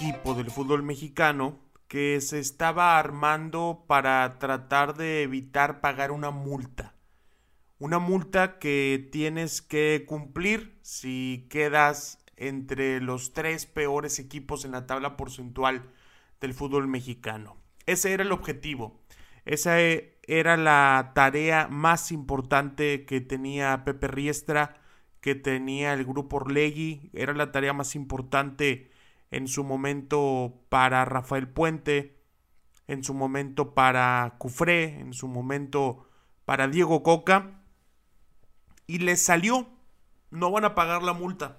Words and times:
equipo 0.00 0.32
del 0.32 0.50
fútbol 0.50 0.82
mexicano 0.82 1.58
que 1.86 2.22
se 2.22 2.38
estaba 2.38 2.98
armando 2.98 3.84
para 3.86 4.38
tratar 4.38 4.96
de 4.96 5.22
evitar 5.22 5.82
pagar 5.82 6.10
una 6.10 6.30
multa. 6.30 6.94
Una 7.78 7.98
multa 7.98 8.58
que 8.58 9.10
tienes 9.12 9.60
que 9.60 10.06
cumplir 10.08 10.78
si 10.80 11.46
quedas 11.50 12.18
entre 12.36 13.02
los 13.02 13.34
tres 13.34 13.66
peores 13.66 14.18
equipos 14.18 14.64
en 14.64 14.72
la 14.72 14.86
tabla 14.86 15.18
porcentual 15.18 15.90
del 16.40 16.54
fútbol 16.54 16.88
mexicano. 16.88 17.58
Ese 17.84 18.14
era 18.14 18.22
el 18.22 18.32
objetivo. 18.32 19.02
Esa 19.44 19.82
e, 19.82 20.18
era 20.22 20.56
la 20.56 21.12
tarea 21.14 21.68
más 21.68 22.10
importante 22.10 23.04
que 23.04 23.20
tenía 23.20 23.84
Pepe 23.84 24.08
Riestra, 24.08 24.80
que 25.20 25.34
tenía 25.34 25.92
el 25.92 26.06
grupo 26.06 26.38
Orlegui. 26.38 27.10
Era 27.12 27.34
la 27.34 27.52
tarea 27.52 27.74
más 27.74 27.94
importante 27.94 28.89
en 29.30 29.48
su 29.48 29.64
momento 29.64 30.64
para 30.68 31.04
Rafael 31.04 31.48
Puente, 31.48 32.20
en 32.86 33.04
su 33.04 33.14
momento 33.14 33.74
para 33.74 34.34
Cufré, 34.38 34.98
en 34.98 35.12
su 35.12 35.28
momento 35.28 36.08
para 36.44 36.66
Diego 36.68 37.02
Coca. 37.02 37.62
Y 38.86 38.98
les 38.98 39.22
salió. 39.22 39.68
No 40.30 40.50
van 40.50 40.64
a 40.64 40.74
pagar 40.74 41.02
la 41.02 41.12
multa. 41.12 41.58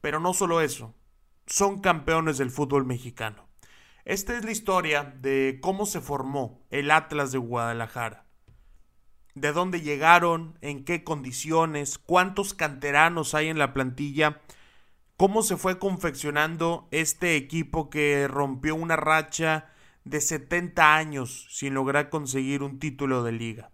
Pero 0.00 0.18
no 0.18 0.34
solo 0.34 0.60
eso. 0.60 0.94
Son 1.46 1.80
campeones 1.80 2.38
del 2.38 2.50
fútbol 2.50 2.84
mexicano. 2.84 3.46
Esta 4.04 4.36
es 4.36 4.44
la 4.44 4.52
historia 4.52 5.02
de 5.20 5.58
cómo 5.60 5.86
se 5.86 6.00
formó 6.00 6.64
el 6.70 6.90
Atlas 6.90 7.32
de 7.32 7.38
Guadalajara. 7.38 8.24
De 9.34 9.52
dónde 9.52 9.80
llegaron, 9.80 10.58
en 10.60 10.84
qué 10.84 11.04
condiciones, 11.04 11.98
cuántos 11.98 12.54
canteranos 12.54 13.34
hay 13.34 13.48
en 13.48 13.58
la 13.58 13.72
plantilla, 13.72 14.40
cómo 15.16 15.42
se 15.42 15.56
fue 15.56 15.78
confeccionando 15.78 16.88
este 16.90 17.36
equipo 17.36 17.90
que 17.90 18.28
rompió 18.28 18.74
una 18.74 18.96
racha 18.96 19.72
de 20.04 20.20
70 20.20 20.94
años 20.94 21.46
sin 21.50 21.74
lograr 21.74 22.10
conseguir 22.10 22.62
un 22.62 22.78
título 22.78 23.22
de 23.24 23.32
liga. 23.32 23.70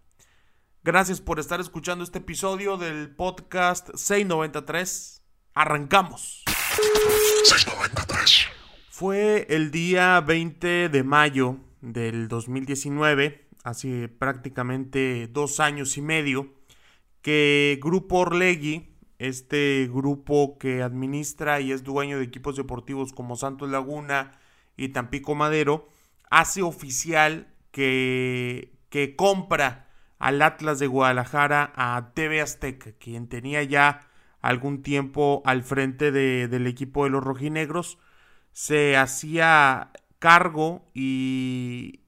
Gracias 0.83 1.21
por 1.21 1.39
estar 1.39 1.59
escuchando 1.61 2.03
este 2.03 2.19
episodio 2.19 2.77
del 2.77 3.15
podcast 3.15 3.89
693. 3.95 5.21
Arrancamos. 5.53 6.43
693. 7.43 8.47
Fue 8.89 9.45
el 9.49 9.71
día 9.71 10.19
20 10.21 10.89
de 10.89 11.03
mayo 11.03 11.57
del 11.81 12.27
2019, 12.27 13.47
hace 13.63 14.07
prácticamente 14.07 15.27
dos 15.27 15.59
años 15.59 15.97
y 15.97 16.01
medio, 16.01 16.53
que 17.21 17.79
Grupo 17.81 18.19
Orlegui, 18.19 18.92
este 19.27 19.89
grupo 19.91 20.57
que 20.57 20.81
administra 20.81 21.59
y 21.59 21.71
es 21.71 21.83
dueño 21.83 22.17
de 22.17 22.25
equipos 22.25 22.55
deportivos 22.55 23.13
como 23.13 23.35
Santos 23.35 23.69
Laguna 23.69 24.39
y 24.77 24.89
Tampico 24.89 25.35
Madero, 25.35 25.87
hace 26.29 26.61
oficial 26.61 27.47
que, 27.71 28.73
que 28.89 29.15
compra 29.15 29.89
al 30.19 30.41
Atlas 30.41 30.79
de 30.79 30.87
Guadalajara 30.87 31.73
a 31.75 32.11
TV 32.13 32.41
Azteca, 32.41 32.93
quien 32.93 33.27
tenía 33.27 33.63
ya 33.63 34.07
algún 34.41 34.83
tiempo 34.83 35.41
al 35.45 35.63
frente 35.63 36.11
del 36.11 36.67
equipo 36.67 37.05
de 37.05 37.09
los 37.09 37.23
rojinegros 37.23 37.97
se 38.53 38.95
hacía 38.95 39.91
cargo 40.19 40.85
y, 40.93 41.99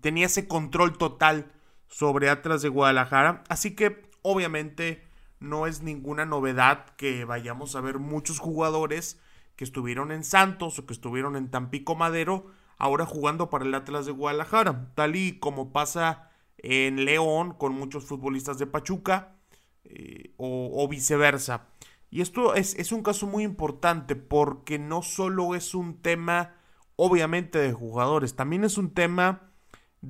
tenía 0.00 0.26
ese 0.26 0.48
control 0.48 0.98
total 0.98 1.52
sobre 1.86 2.28
Atlas 2.28 2.62
de 2.62 2.68
Guadalajara. 2.68 3.44
Así 3.48 3.76
que 3.76 4.10
obviamente 4.22 5.05
no 5.40 5.66
es 5.66 5.82
ninguna 5.82 6.24
novedad 6.24 6.86
que 6.96 7.24
vayamos 7.24 7.76
a 7.76 7.80
ver 7.80 7.98
muchos 7.98 8.38
jugadores 8.38 9.20
que 9.56 9.64
estuvieron 9.64 10.12
en 10.12 10.24
Santos 10.24 10.78
o 10.78 10.86
que 10.86 10.92
estuvieron 10.92 11.36
en 11.36 11.50
Tampico 11.50 11.94
Madero 11.94 12.46
ahora 12.78 13.06
jugando 13.06 13.48
para 13.50 13.64
el 13.64 13.74
Atlas 13.74 14.06
de 14.06 14.12
Guadalajara. 14.12 14.92
Tal 14.94 15.16
y 15.16 15.38
como 15.38 15.72
pasa 15.72 16.30
en 16.58 17.04
León 17.04 17.54
con 17.54 17.74
muchos 17.74 18.04
futbolistas 18.04 18.58
de 18.58 18.66
Pachuca 18.66 19.36
eh, 19.84 20.34
o 20.36 20.86
viceversa. 20.88 21.68
Y 22.10 22.20
esto 22.20 22.54
es, 22.54 22.92
un 22.92 23.02
caso 23.02 23.26
muy 23.26 23.44
importante 23.44 24.16
porque 24.16 24.78
no 24.78 25.02
solo 25.02 25.54
es 25.54 25.74
un 25.74 26.00
tema, 26.00 26.54
obviamente, 26.94 27.58
de 27.58 27.72
jugadores, 27.72 28.36
también 28.36 28.64
es 28.64 28.78
un 28.78 28.94
tema 28.94 29.45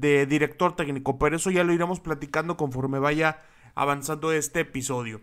de 0.01 0.27
director 0.27 0.77
técnico, 0.77 1.19
pero 1.19 1.37
eso 1.37 1.51
ya 1.51 1.65
lo 1.65 1.73
iremos 1.73 2.01
platicando 2.01 2.57
conforme 2.57 2.99
vaya 2.99 3.43
avanzando 3.75 4.33
este 4.33 4.61
episodio. 4.61 5.23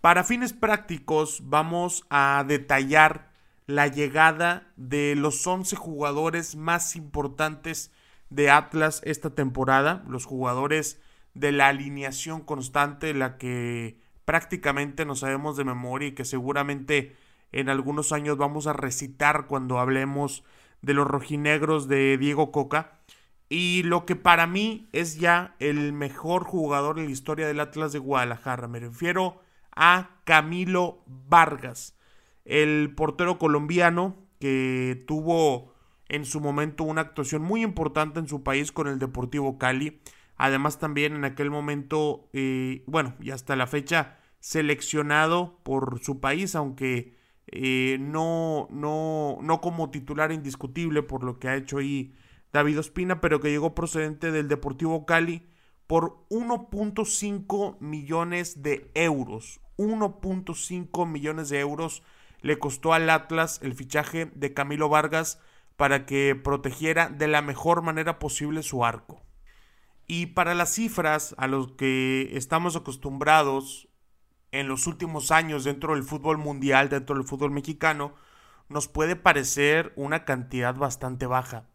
Para 0.00 0.24
fines 0.24 0.52
prácticos 0.52 1.42
vamos 1.44 2.04
a 2.10 2.44
detallar 2.46 3.30
la 3.66 3.86
llegada 3.86 4.72
de 4.76 5.14
los 5.16 5.46
11 5.46 5.76
jugadores 5.76 6.56
más 6.56 6.96
importantes 6.96 7.92
de 8.30 8.50
Atlas 8.50 9.00
esta 9.04 9.30
temporada, 9.30 10.04
los 10.08 10.24
jugadores 10.24 11.00
de 11.34 11.52
la 11.52 11.68
alineación 11.68 12.40
constante, 12.40 13.14
la 13.14 13.38
que 13.38 14.00
prácticamente 14.24 15.04
no 15.04 15.14
sabemos 15.14 15.56
de 15.56 15.64
memoria 15.64 16.08
y 16.08 16.12
que 16.12 16.24
seguramente 16.24 17.16
en 17.52 17.68
algunos 17.68 18.12
años 18.12 18.36
vamos 18.36 18.66
a 18.66 18.72
recitar 18.72 19.46
cuando 19.46 19.78
hablemos 19.78 20.44
de 20.82 20.94
los 20.94 21.06
rojinegros 21.06 21.86
de 21.86 22.16
Diego 22.18 22.50
Coca. 22.50 22.98
Y 23.52 23.82
lo 23.82 24.06
que 24.06 24.14
para 24.14 24.46
mí 24.46 24.88
es 24.92 25.18
ya 25.18 25.56
el 25.58 25.92
mejor 25.92 26.44
jugador 26.44 27.00
en 27.00 27.06
la 27.06 27.10
historia 27.10 27.48
del 27.48 27.58
Atlas 27.58 27.90
de 27.92 27.98
Guadalajara. 27.98 28.68
Me 28.68 28.78
refiero 28.78 29.42
a 29.74 30.20
Camilo 30.22 31.02
Vargas, 31.06 31.98
el 32.44 32.94
portero 32.94 33.38
colombiano 33.38 34.16
que 34.38 35.02
tuvo 35.08 35.74
en 36.08 36.24
su 36.24 36.40
momento 36.40 36.84
una 36.84 37.00
actuación 37.00 37.42
muy 37.42 37.62
importante 37.62 38.20
en 38.20 38.28
su 38.28 38.44
país 38.44 38.70
con 38.70 38.86
el 38.86 39.00
Deportivo 39.00 39.58
Cali. 39.58 40.00
Además 40.36 40.78
también 40.78 41.16
en 41.16 41.24
aquel 41.24 41.50
momento, 41.50 42.28
eh, 42.32 42.84
bueno, 42.86 43.14
y 43.20 43.32
hasta 43.32 43.56
la 43.56 43.66
fecha, 43.66 44.16
seleccionado 44.38 45.58
por 45.64 45.98
su 46.04 46.20
país, 46.20 46.54
aunque 46.54 47.16
eh, 47.48 47.98
no, 48.00 48.68
no, 48.70 49.38
no 49.42 49.60
como 49.60 49.90
titular 49.90 50.30
indiscutible 50.30 51.02
por 51.02 51.24
lo 51.24 51.40
que 51.40 51.48
ha 51.48 51.56
hecho 51.56 51.78
ahí 51.78 52.14
David 52.52 52.80
Ospina, 52.80 53.20
pero 53.20 53.40
que 53.40 53.50
llegó 53.50 53.74
procedente 53.74 54.32
del 54.32 54.48
Deportivo 54.48 55.06
Cali 55.06 55.46
por 55.86 56.24
1.5 56.28 57.78
millones 57.80 58.62
de 58.62 58.90
euros. 58.94 59.60
1.5 59.76 61.06
millones 61.06 61.48
de 61.48 61.60
euros 61.60 62.02
le 62.42 62.58
costó 62.58 62.92
al 62.92 63.08
Atlas 63.10 63.60
el 63.62 63.74
fichaje 63.74 64.30
de 64.34 64.52
Camilo 64.54 64.88
Vargas 64.88 65.40
para 65.76 66.04
que 66.06 66.34
protegiera 66.34 67.08
de 67.08 67.28
la 67.28 67.42
mejor 67.42 67.82
manera 67.82 68.18
posible 68.18 68.62
su 68.62 68.84
arco. 68.84 69.22
Y 70.06 70.26
para 70.26 70.54
las 70.54 70.74
cifras 70.74 71.34
a 71.38 71.46
los 71.46 71.72
que 71.72 72.36
estamos 72.36 72.76
acostumbrados 72.76 73.88
en 74.52 74.68
los 74.68 74.86
últimos 74.86 75.30
años 75.30 75.64
dentro 75.64 75.94
del 75.94 76.02
fútbol 76.02 76.36
mundial, 76.36 76.88
dentro 76.88 77.16
del 77.16 77.24
fútbol 77.24 77.52
mexicano, 77.52 78.14
nos 78.68 78.88
puede 78.88 79.16
parecer 79.16 79.92
una 79.96 80.24
cantidad 80.24 80.74
bastante 80.74 81.26
baja. 81.26 81.69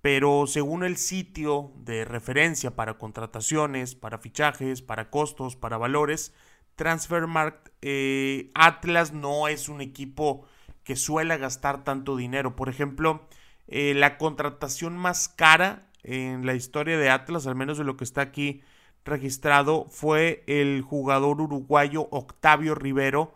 Pero 0.00 0.46
según 0.46 0.84
el 0.84 0.96
sitio 0.96 1.72
de 1.76 2.04
referencia 2.04 2.76
para 2.76 2.98
contrataciones, 2.98 3.94
para 3.94 4.18
fichajes, 4.18 4.82
para 4.82 5.10
costos, 5.10 5.56
para 5.56 5.76
valores, 5.76 6.32
Transfermarkt, 6.76 7.70
eh, 7.82 8.52
Atlas 8.54 9.12
no 9.12 9.48
es 9.48 9.68
un 9.68 9.80
equipo 9.80 10.46
que 10.84 10.94
suele 10.94 11.36
gastar 11.36 11.82
tanto 11.82 12.16
dinero. 12.16 12.54
Por 12.54 12.68
ejemplo, 12.68 13.26
eh, 13.66 13.94
la 13.94 14.16
contratación 14.16 14.96
más 14.96 15.28
cara 15.28 15.90
en 16.04 16.46
la 16.46 16.54
historia 16.54 16.96
de 16.96 17.10
Atlas, 17.10 17.46
al 17.46 17.56
menos 17.56 17.78
de 17.78 17.84
lo 17.84 17.96
que 17.96 18.04
está 18.04 18.22
aquí 18.22 18.62
registrado 19.04 19.86
fue 19.90 20.44
el 20.46 20.82
jugador 20.82 21.40
uruguayo 21.40 22.08
Octavio 22.10 22.74
Rivero, 22.74 23.34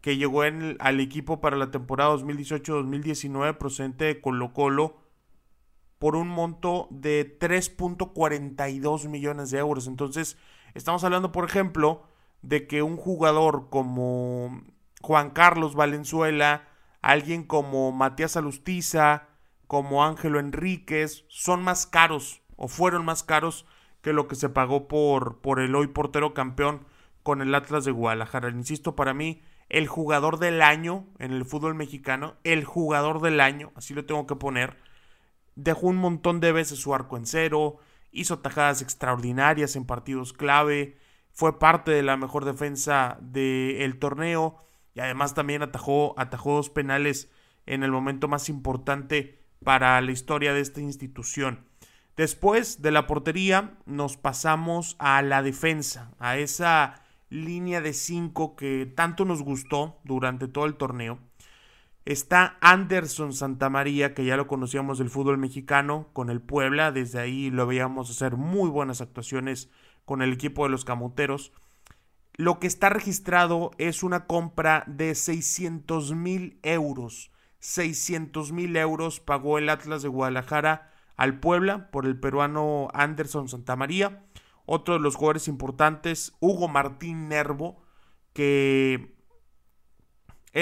que 0.00 0.16
llegó 0.16 0.42
al 0.42 1.00
equipo 1.00 1.40
para 1.40 1.56
la 1.56 1.70
temporada 1.70 2.14
2018-2019 2.16 3.56
procedente 3.58 4.04
de 4.06 4.20
Colo 4.20 4.52
Colo 4.52 5.07
por 5.98 6.16
un 6.16 6.28
monto 6.28 6.88
de 6.90 7.38
3.42 7.38 9.08
millones 9.08 9.50
de 9.50 9.58
euros. 9.58 9.86
Entonces, 9.86 10.36
estamos 10.74 11.04
hablando, 11.04 11.32
por 11.32 11.44
ejemplo, 11.44 12.02
de 12.42 12.66
que 12.66 12.82
un 12.82 12.96
jugador 12.96 13.68
como 13.70 14.62
Juan 15.02 15.30
Carlos 15.30 15.74
Valenzuela, 15.74 16.68
alguien 17.02 17.44
como 17.44 17.92
Matías 17.92 18.36
Alustiza, 18.36 19.28
como 19.66 20.04
Ángelo 20.04 20.38
Enríquez, 20.38 21.24
son 21.28 21.62
más 21.62 21.86
caros 21.86 22.42
o 22.56 22.68
fueron 22.68 23.04
más 23.04 23.22
caros 23.22 23.66
que 24.00 24.12
lo 24.12 24.28
que 24.28 24.36
se 24.36 24.48
pagó 24.48 24.88
por, 24.88 25.40
por 25.40 25.60
el 25.60 25.74
hoy 25.74 25.88
portero 25.88 26.34
campeón 26.34 26.86
con 27.22 27.42
el 27.42 27.54
Atlas 27.54 27.84
de 27.84 27.92
Guadalajara. 27.92 28.50
Insisto, 28.50 28.96
para 28.96 29.14
mí, 29.14 29.42
el 29.68 29.86
jugador 29.86 30.38
del 30.38 30.62
año 30.62 31.06
en 31.18 31.32
el 31.32 31.44
fútbol 31.44 31.74
mexicano, 31.74 32.36
el 32.44 32.64
jugador 32.64 33.20
del 33.20 33.40
año, 33.40 33.72
así 33.74 33.94
lo 33.94 34.06
tengo 34.06 34.26
que 34.26 34.36
poner, 34.36 34.76
dejó 35.58 35.88
un 35.88 35.96
montón 35.96 36.38
de 36.38 36.52
veces 36.52 36.78
su 36.78 36.94
arco 36.94 37.16
en 37.16 37.26
cero, 37.26 37.78
hizo 38.12 38.38
tajadas 38.38 38.80
extraordinarias 38.80 39.74
en 39.74 39.84
partidos 39.84 40.32
clave, 40.32 40.96
fue 41.32 41.58
parte 41.58 41.90
de 41.90 42.04
la 42.04 42.16
mejor 42.16 42.44
defensa 42.44 43.18
del 43.20 43.98
torneo 43.98 44.56
y 44.94 45.00
además 45.00 45.34
también 45.34 45.62
atajó, 45.62 46.14
atajó 46.16 46.54
dos 46.54 46.70
penales 46.70 47.30
en 47.66 47.82
el 47.82 47.90
momento 47.90 48.28
más 48.28 48.48
importante 48.48 49.42
para 49.64 50.00
la 50.00 50.12
historia 50.12 50.54
de 50.54 50.60
esta 50.60 50.80
institución. 50.80 51.66
Después 52.16 52.80
de 52.80 52.92
la 52.92 53.08
portería 53.08 53.74
nos 53.84 54.16
pasamos 54.16 54.94
a 55.00 55.22
la 55.22 55.42
defensa, 55.42 56.12
a 56.20 56.38
esa 56.38 57.02
línea 57.30 57.80
de 57.80 57.94
cinco 57.94 58.54
que 58.54 58.86
tanto 58.86 59.24
nos 59.24 59.42
gustó 59.42 59.98
durante 60.04 60.46
todo 60.46 60.66
el 60.66 60.76
torneo. 60.76 61.18
Está 62.08 62.56
Anderson 62.62 63.34
Santamaría, 63.34 64.14
que 64.14 64.24
ya 64.24 64.38
lo 64.38 64.46
conocíamos 64.46 64.96
del 64.96 65.10
fútbol 65.10 65.36
mexicano 65.36 66.08
con 66.14 66.30
el 66.30 66.40
Puebla, 66.40 66.90
desde 66.90 67.20
ahí 67.20 67.50
lo 67.50 67.66
veíamos 67.66 68.08
hacer 68.08 68.38
muy 68.38 68.70
buenas 68.70 69.02
actuaciones 69.02 69.68
con 70.06 70.22
el 70.22 70.32
equipo 70.32 70.64
de 70.64 70.70
los 70.70 70.86
Camuteros. 70.86 71.52
Lo 72.32 72.60
que 72.60 72.66
está 72.66 72.88
registrado 72.88 73.72
es 73.76 74.02
una 74.02 74.24
compra 74.24 74.84
de 74.86 75.14
600 75.14 76.14
mil 76.14 76.58
euros. 76.62 77.30
600 77.58 78.52
mil 78.52 78.74
euros 78.78 79.20
pagó 79.20 79.58
el 79.58 79.68
Atlas 79.68 80.00
de 80.00 80.08
Guadalajara 80.08 80.90
al 81.14 81.40
Puebla 81.40 81.90
por 81.90 82.06
el 82.06 82.18
peruano 82.18 82.88
Anderson 82.94 83.50
Santamaría. 83.50 84.24
Otro 84.64 84.94
de 84.94 85.00
los 85.00 85.14
jugadores 85.14 85.46
importantes, 85.46 86.34
Hugo 86.40 86.68
Martín 86.68 87.28
Nervo, 87.28 87.82
que 88.32 89.17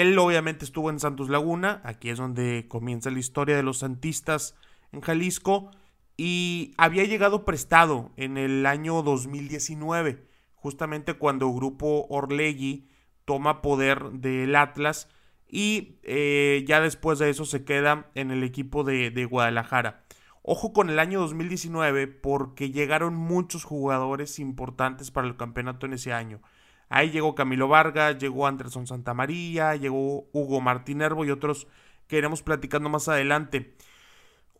él 0.01 0.17
obviamente 0.19 0.63
estuvo 0.63 0.89
en 0.89 0.99
Santos 0.99 1.29
Laguna, 1.29 1.81
aquí 1.83 2.09
es 2.09 2.17
donde 2.17 2.67
comienza 2.67 3.09
la 3.09 3.19
historia 3.19 3.55
de 3.55 3.63
los 3.63 3.79
santistas 3.79 4.55
en 4.91 5.01
Jalisco, 5.01 5.71
y 6.15 6.73
había 6.77 7.03
llegado 7.05 7.45
prestado 7.45 8.11
en 8.15 8.37
el 8.37 8.65
año 8.67 9.01
2019, 9.01 10.23
justamente 10.53 11.15
cuando 11.15 11.47
el 11.47 11.55
Grupo 11.55 12.05
Orlegui 12.09 12.87
toma 13.25 13.61
poder 13.61 14.11
del 14.11 14.55
Atlas 14.55 15.09
y 15.47 15.99
eh, 16.03 16.63
ya 16.67 16.79
después 16.79 17.17
de 17.19 17.29
eso 17.29 17.45
se 17.45 17.63
queda 17.63 18.11
en 18.13 18.31
el 18.31 18.43
equipo 18.43 18.83
de, 18.83 19.09
de 19.09 19.25
Guadalajara. 19.25 20.03
Ojo 20.43 20.73
con 20.73 20.89
el 20.89 20.99
año 20.99 21.19
2019 21.19 22.07
porque 22.07 22.71
llegaron 22.71 23.15
muchos 23.15 23.63
jugadores 23.63 24.39
importantes 24.39 25.11
para 25.11 25.27
el 25.27 25.37
campeonato 25.37 25.85
en 25.85 25.93
ese 25.93 26.13
año. 26.13 26.39
Ahí 26.89 27.11
llegó 27.11 27.35
Camilo 27.35 27.67
Vargas, 27.67 28.17
llegó 28.17 28.47
Anderson 28.47 28.87
Santamaría, 28.87 29.75
llegó 29.75 30.29
Hugo 30.31 30.61
Martinervo 30.61 31.25
y 31.25 31.31
otros 31.31 31.67
que 32.07 32.17
iremos 32.17 32.43
platicando 32.43 32.89
más 32.89 33.07
adelante. 33.07 33.75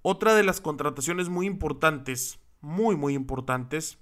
Otra 0.01 0.35
de 0.35 0.43
las 0.43 0.61
contrataciones 0.61 1.29
muy 1.29 1.45
importantes, 1.45 2.39
muy 2.61 2.95
muy 2.95 3.13
importantes, 3.13 3.99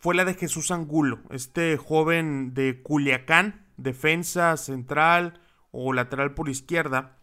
fue 0.00 0.14
la 0.14 0.24
de 0.24 0.34
Jesús 0.34 0.70
Angulo, 0.70 1.20
este 1.30 1.76
joven 1.76 2.54
de 2.54 2.82
Culiacán, 2.82 3.66
defensa 3.76 4.56
central 4.56 5.40
o 5.70 5.92
lateral 5.92 6.34
por 6.34 6.48
izquierda, 6.48 7.16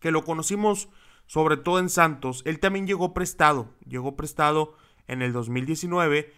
que 0.00 0.10
lo 0.10 0.24
conocimos 0.24 0.88
sobre 1.26 1.56
todo 1.56 1.78
en 1.78 1.88
Santos. 1.88 2.42
Él 2.44 2.60
también 2.60 2.86
llegó 2.86 3.12
prestado, 3.12 3.74
llegó 3.86 4.16
prestado 4.16 4.74
en 5.08 5.22
el 5.22 5.32
2019, 5.32 6.32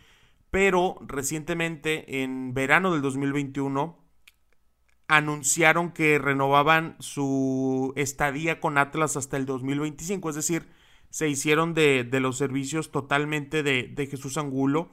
pero 0.50 0.96
recientemente, 1.06 2.22
en 2.22 2.54
verano 2.54 2.92
del 2.92 3.02
2021, 3.02 3.98
anunciaron 5.08 5.92
que 5.92 6.18
renovaban 6.18 6.96
su 7.00 7.92
estadía 7.96 8.60
con 8.60 8.78
Atlas 8.78 9.16
hasta 9.16 9.36
el 9.36 9.46
2025, 9.46 10.30
es 10.30 10.36
decir, 10.36 10.68
se 11.10 11.28
hicieron 11.28 11.72
de, 11.72 12.06
los 12.20 12.36
servicios 12.36 12.90
totalmente 12.90 13.62
de, 13.62 13.84
de, 13.84 14.06
Jesús 14.06 14.36
Angulo, 14.36 14.90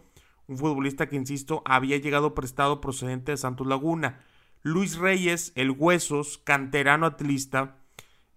un 0.47 0.57
futbolista 0.57 1.09
que, 1.09 1.17
insisto, 1.17 1.61
había 1.65 1.97
llegado 1.97 2.33
prestado 2.33 2.79
procedente 2.79 3.31
de 3.31 3.37
Santos 3.37 3.67
Laguna. 3.67 4.21
Luis 4.61 4.97
Reyes, 4.97 5.51
el 5.55 5.71
Huesos, 5.71 6.37
canterano 6.37 7.05
atlista, 7.05 7.77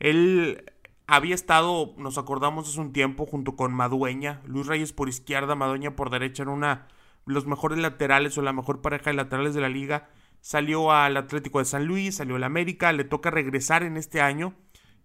él 0.00 0.64
había 1.06 1.34
estado, 1.34 1.94
nos 1.96 2.18
acordamos 2.18 2.68
hace 2.68 2.80
un 2.80 2.92
tiempo, 2.92 3.24
junto 3.26 3.56
con 3.56 3.72
Madueña, 3.72 4.42
Luis 4.44 4.66
Reyes 4.66 4.92
por 4.92 5.08
izquierda, 5.08 5.54
Madueña 5.54 5.96
por 5.96 6.10
derecha, 6.10 6.42
en 6.42 6.50
una 6.50 6.88
los 7.28 7.46
mejores 7.46 7.78
laterales 7.78 8.36
o 8.38 8.42
la 8.42 8.52
mejor 8.52 8.80
pareja 8.80 9.10
de 9.10 9.16
laterales 9.16 9.54
de 9.54 9.60
la 9.60 9.68
liga. 9.68 10.08
Salió 10.40 10.92
al 10.92 11.16
Atlético 11.16 11.58
de 11.58 11.64
San 11.64 11.86
Luis, 11.86 12.16
salió 12.16 12.36
al 12.36 12.44
América, 12.44 12.92
le 12.92 13.04
toca 13.04 13.30
regresar 13.30 13.82
en 13.82 13.96
este 13.96 14.20
año 14.20 14.54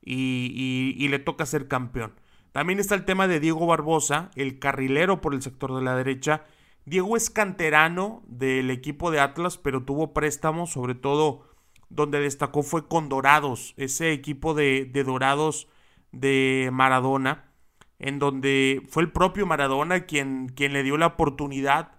y, 0.01 0.95
y 0.97 1.07
le 1.07 1.19
toca 1.19 1.45
ser 1.45 1.67
campeón. 1.67 2.13
También 2.51 2.79
está 2.79 2.95
el 2.95 3.05
tema 3.05 3.27
de 3.27 3.39
Diego 3.39 3.65
Barbosa, 3.65 4.29
el 4.35 4.59
carrilero 4.59 5.21
por 5.21 5.33
el 5.33 5.41
sector 5.41 5.75
de 5.75 5.81
la 5.81 5.95
derecha. 5.95 6.43
Diego 6.85 7.17
es 7.17 7.29
canterano 7.29 8.21
del 8.27 8.69
equipo 8.69 9.09
de 9.09 9.19
Atlas, 9.19 9.57
pero 9.57 9.83
tuvo 9.83 10.13
préstamos, 10.13 10.71
sobre 10.71 10.95
todo 10.95 11.47
donde 11.89 12.19
destacó 12.19 12.63
fue 12.63 12.87
con 12.87 13.09
Dorados, 13.09 13.73
ese 13.77 14.11
equipo 14.11 14.53
de, 14.53 14.85
de 14.85 15.03
Dorados 15.03 15.67
de 16.11 16.69
Maradona, 16.71 17.51
en 17.99 18.19
donde 18.19 18.83
fue 18.89 19.03
el 19.03 19.11
propio 19.11 19.45
Maradona 19.45 20.05
quien, 20.05 20.47
quien 20.49 20.73
le 20.73 20.83
dio 20.83 20.97
la 20.97 21.07
oportunidad 21.07 21.91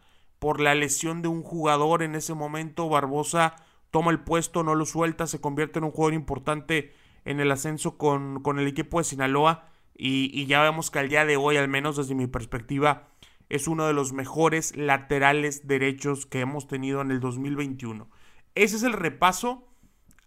por 0.44 0.60
la 0.60 0.74
lesión 0.74 1.22
de 1.22 1.28
un 1.28 1.42
jugador 1.42 2.02
en 2.02 2.14
ese 2.14 2.34
momento. 2.34 2.90
Barbosa 2.90 3.56
toma 3.90 4.10
el 4.10 4.20
puesto, 4.20 4.62
no 4.62 4.74
lo 4.74 4.84
suelta, 4.84 5.26
se 5.26 5.40
convierte 5.40 5.78
en 5.78 5.86
un 5.86 5.90
jugador 5.90 6.12
importante 6.12 6.92
en 7.24 7.40
el 7.40 7.50
ascenso 7.50 7.96
con, 7.96 8.42
con 8.42 8.58
el 8.58 8.66
equipo 8.66 8.98
de 8.98 9.04
Sinaloa 9.04 9.70
y, 9.96 10.30
y 10.38 10.44
ya 10.44 10.60
vemos 10.60 10.90
que 10.90 10.98
al 10.98 11.08
día 11.08 11.24
de 11.24 11.38
hoy, 11.38 11.56
al 11.56 11.68
menos 11.68 11.96
desde 11.96 12.14
mi 12.14 12.26
perspectiva, 12.26 13.08
es 13.48 13.68
uno 13.68 13.86
de 13.86 13.94
los 13.94 14.12
mejores 14.12 14.76
laterales 14.76 15.66
derechos 15.66 16.26
que 16.26 16.40
hemos 16.40 16.68
tenido 16.68 17.00
en 17.00 17.10
el 17.10 17.20
2021. 17.20 18.10
Ese 18.54 18.76
es 18.76 18.82
el 18.82 18.92
repaso 18.92 19.66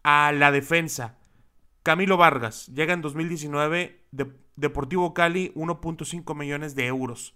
a 0.02 0.32
la 0.32 0.52
defensa. 0.52 1.20
Camilo 1.84 2.18
Vargas 2.18 2.66
llega 2.74 2.96
en 2.96 3.04
2019, 3.04 4.04
Deportivo 4.56 5.14
Cali 5.14 5.52
1.5 5.54 6.36
millones 6.36 6.74
de 6.74 6.88
euros. 6.88 7.36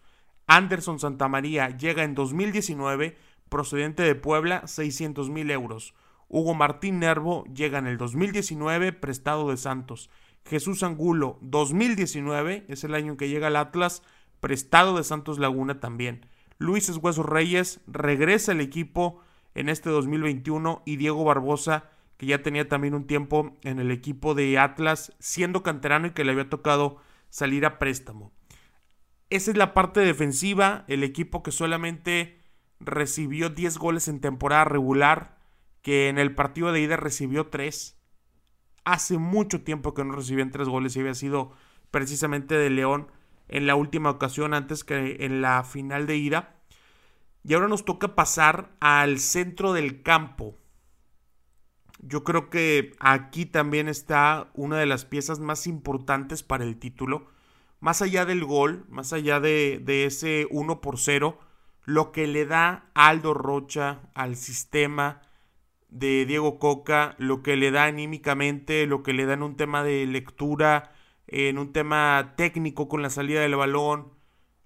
Anderson 0.52 1.00
Santamaría 1.00 1.70
llega 1.78 2.04
en 2.04 2.14
2019, 2.14 3.16
procedente 3.48 4.04
de 4.04 4.16
Puebla, 4.16 4.68
600 4.68 5.30
mil 5.30 5.50
euros. 5.50 5.94
Hugo 6.28 6.54
Martín 6.54 7.00
Nervo 7.00 7.46
llega 7.46 7.80
en 7.80 7.88
el 7.88 7.98
2019, 7.98 8.92
prestado 8.92 9.50
de 9.50 9.56
Santos. 9.56 10.10
Jesús 10.44 10.84
Angulo, 10.84 11.38
2019, 11.40 12.66
es 12.68 12.84
el 12.84 12.96
año 12.96 13.14
en 13.14 13.18
que 13.18 13.30
llega 13.30 13.48
al 13.48 13.56
Atlas, 13.56 14.04
prestado 14.42 14.98
de 14.98 15.06
Santos 15.06 15.40
Laguna 15.40 15.80
también. 15.80 16.26
Luis 16.58 16.90
Eshueso 16.90 17.24
Reyes 17.24 17.80
regresa 17.88 18.52
al 18.52 18.60
equipo 18.60 19.22
en 19.56 19.70
este 19.70 19.90
2021 19.90 20.82
y 20.86 20.98
Diego 20.98 21.24
Barbosa 21.24 21.86
que 22.18 22.26
ya 22.26 22.44
tenía 22.44 22.68
también 22.68 22.94
un 22.94 23.08
tiempo 23.08 23.58
en 23.62 23.80
el 23.80 23.90
equipo 23.90 24.36
de 24.36 24.60
Atlas, 24.60 25.14
siendo 25.18 25.64
canterano 25.64 26.08
y 26.08 26.12
que 26.12 26.26
le 26.26 26.34
había 26.34 26.50
tocado 26.50 26.98
salir 27.30 27.66
a 27.66 27.80
préstamo. 27.80 28.34
Esa 29.32 29.52
es 29.52 29.58
la 29.58 29.74
parte 29.74 30.02
defensiva, 30.02 30.84
el 30.90 31.06
equipo 31.06 31.42
que 31.42 31.54
solamente 31.54 32.42
recibió 32.82 33.50
10 33.50 33.78
goles 33.78 34.10
en 34.10 34.20
temporada 34.20 34.66
regular, 34.66 35.38
que 35.82 36.10
en 36.10 36.18
el 36.18 36.36
partido 36.36 36.74
de 36.74 36.82
ida 36.82 36.98
recibió 36.98 37.48
3. 37.48 37.98
Hace 38.84 39.18
mucho 39.18 39.64
tiempo 39.64 39.94
que 39.94 40.04
no 40.04 40.12
recibían 40.12 40.52
3 40.52 40.68
goles 40.68 40.98
y 40.98 41.00
había 41.00 41.14
sido 41.14 41.54
precisamente 41.92 42.56
de 42.56 42.70
León 42.70 43.08
en 43.48 43.68
la 43.68 43.76
última 43.76 44.10
ocasión 44.10 44.54
antes 44.54 44.84
que 44.84 45.16
en 45.22 45.42
la 45.42 45.64
final 45.64 46.08
de 46.08 46.18
ida. 46.18 46.56
Y 47.46 47.54
ahora 47.54 47.70
nos 47.70 47.86
toca 47.86 48.16
pasar 48.16 48.76
al 48.82 49.18
centro 49.20 49.72
del 49.72 50.04
campo. 50.04 50.58
Yo 52.00 52.26
creo 52.26 52.50
que 52.50 52.96
aquí 53.00 53.46
también 53.46 53.88
está 53.88 54.52
una 54.56 54.78
de 54.78 54.88
las 54.88 55.06
piezas 55.06 55.40
más 55.40 55.68
importantes 55.68 56.44
para 56.44 56.66
el 56.66 56.78
título. 56.78 57.28
Más 57.82 58.04
allá 58.04 58.26
del 58.26 58.46
gol, 58.46 58.86
más 58.90 59.12
allá 59.12 59.40
de, 59.40 60.06
ese 60.06 60.48
1 60.52 60.82
por 60.82 61.00
0, 61.00 61.40
lo 61.84 62.12
que 62.12 62.28
le 62.28 62.46
da 62.46 62.92
Aldo 62.94 63.34
Rocha 63.34 64.02
al 64.14 64.36
sistema 64.36 65.24
de 65.90 66.28
Diego 66.28 66.60
Coca, 66.60 67.16
lo 67.18 67.42
que 67.42 67.56
le 67.58 67.72
da 67.72 67.86
anímicamente, 67.86 68.86
lo 68.86 69.02
que 69.02 69.14
le 69.14 69.26
da 69.26 69.34
en 69.34 69.42
un 69.42 69.58
tema 69.58 69.84
de 69.84 70.06
lectura, 70.06 70.94
en 71.26 71.58
un 71.58 71.74
tema 71.74 72.36
técnico 72.38 72.88
con 72.88 73.02
la 73.02 73.10
salida 73.10 73.42
del 73.42 73.56
balón, 73.56 74.14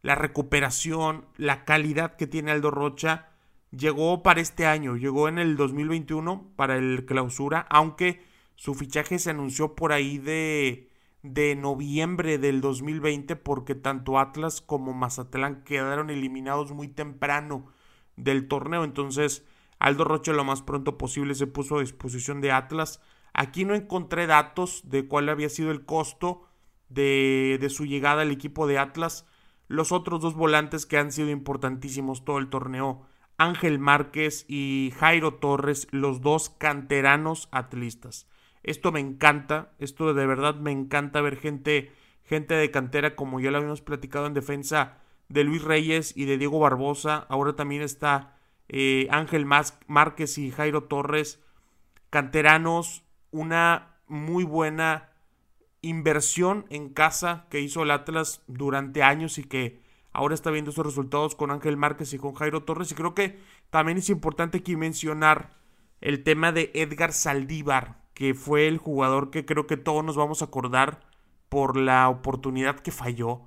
la 0.01 0.15
recuperación, 0.15 1.25
la 1.37 1.63
calidad 1.63 2.17
que 2.17 2.27
tiene 2.27 2.51
Aldo 2.51 2.69
Rocha 2.69 3.29
llegó 3.71 4.23
para 4.23 4.41
este 4.41 4.65
año, 4.65 4.97
llegó 4.97 5.29
en 5.29 5.39
el 5.39 5.55
2021 5.55 6.51
para 6.57 6.75
el 6.75 7.05
clausura, 7.05 7.65
aunque 7.69 8.21
su 8.55 8.75
fichaje 8.75 9.19
se 9.19 9.29
anunció 9.29 9.73
por 9.73 9.93
ahí 9.93 10.17
de, 10.17 10.89
de 11.33 11.55
noviembre 11.55 12.37
del 12.37 12.61
2020 12.61 13.35
porque 13.35 13.75
tanto 13.75 14.19
Atlas 14.19 14.61
como 14.61 14.93
Mazatlán 14.93 15.63
quedaron 15.63 16.09
eliminados 16.09 16.71
muy 16.71 16.87
temprano 16.87 17.67
del 18.15 18.47
torneo, 18.47 18.83
entonces 18.83 19.45
Aldo 19.79 20.03
Roche 20.03 20.33
lo 20.33 20.43
más 20.43 20.61
pronto 20.61 20.97
posible 20.97 21.35
se 21.35 21.47
puso 21.47 21.77
a 21.77 21.81
disposición 21.81 22.41
de 22.41 22.51
Atlas. 22.51 23.01
Aquí 23.33 23.65
no 23.65 23.75
encontré 23.75 24.27
datos 24.27 24.89
de 24.89 25.07
cuál 25.07 25.29
había 25.29 25.49
sido 25.49 25.71
el 25.71 25.85
costo 25.85 26.47
de, 26.89 27.57
de 27.59 27.69
su 27.69 27.85
llegada 27.85 28.21
al 28.21 28.31
equipo 28.31 28.67
de 28.67 28.77
Atlas. 28.77 29.25
Los 29.67 29.91
otros 29.91 30.21
dos 30.21 30.35
volantes 30.35 30.85
que 30.85 30.97
han 30.97 31.11
sido 31.11 31.29
importantísimos 31.29 32.23
todo 32.23 32.37
el 32.37 32.49
torneo 32.49 33.05
Ángel 33.37 33.79
Márquez 33.79 34.45
y 34.47 34.93
Jairo 34.97 35.35
Torres, 35.35 35.87
los 35.91 36.21
dos 36.21 36.49
canteranos 36.49 37.49
atlistas. 37.51 38.27
Esto 38.65 38.91
me 38.91 38.99
encanta, 38.99 39.73
esto 39.77 40.11
de 40.15 40.25
verdad 40.25 40.55
me 40.55 40.71
encanta 40.71 41.21
ver 41.21 41.37
gente, 41.37 41.91
gente 42.23 42.55
de 42.55 42.71
cantera, 42.71 43.15
como 43.15 43.39
ya 43.39 43.51
lo 43.51 43.57
habíamos 43.57 43.81
platicado 43.81 44.25
en 44.25 44.33
defensa 44.33 44.97
de 45.29 45.43
Luis 45.43 45.63
Reyes 45.63 46.17
y 46.17 46.25
de 46.25 46.39
Diego 46.39 46.57
Barbosa. 46.57 47.27
Ahora 47.29 47.55
también 47.55 47.83
está 47.83 48.39
eh, 48.67 49.07
Ángel 49.11 49.45
Márquez 49.45 50.39
y 50.39 50.49
Jairo 50.49 50.85
Torres, 50.85 51.39
canteranos, 52.09 53.03
una 53.29 53.99
muy 54.07 54.43
buena 54.43 55.11
inversión 55.81 56.65
en 56.71 56.89
casa 56.89 57.45
que 57.51 57.61
hizo 57.61 57.83
el 57.83 57.91
Atlas 57.91 58.41
durante 58.47 59.03
años 59.03 59.37
y 59.37 59.43
que 59.43 59.79
ahora 60.11 60.33
está 60.33 60.49
viendo 60.49 60.71
esos 60.71 60.87
resultados 60.87 61.35
con 61.35 61.51
Ángel 61.51 61.77
Márquez 61.77 62.13
y 62.13 62.17
con 62.17 62.33
Jairo 62.33 62.63
Torres. 62.63 62.91
Y 62.91 62.95
creo 62.95 63.13
que 63.13 63.39
también 63.69 63.99
es 63.99 64.09
importante 64.09 64.57
aquí 64.57 64.75
mencionar 64.75 65.51
el 66.01 66.23
tema 66.23 66.51
de 66.51 66.71
Edgar 66.73 67.13
Saldívar, 67.13 68.04
que 68.15 68.33
fue 68.33 68.67
el 68.67 68.79
jugador 68.79 69.29
que 69.29 69.45
creo 69.45 69.67
que 69.67 69.77
todos 69.77 70.03
nos 70.03 70.15
vamos 70.15 70.41
a 70.41 70.45
acordar 70.45 71.01
por 71.49 71.77
la 71.77 72.09
oportunidad 72.09 72.79
que 72.79 72.91
falló. 72.91 73.43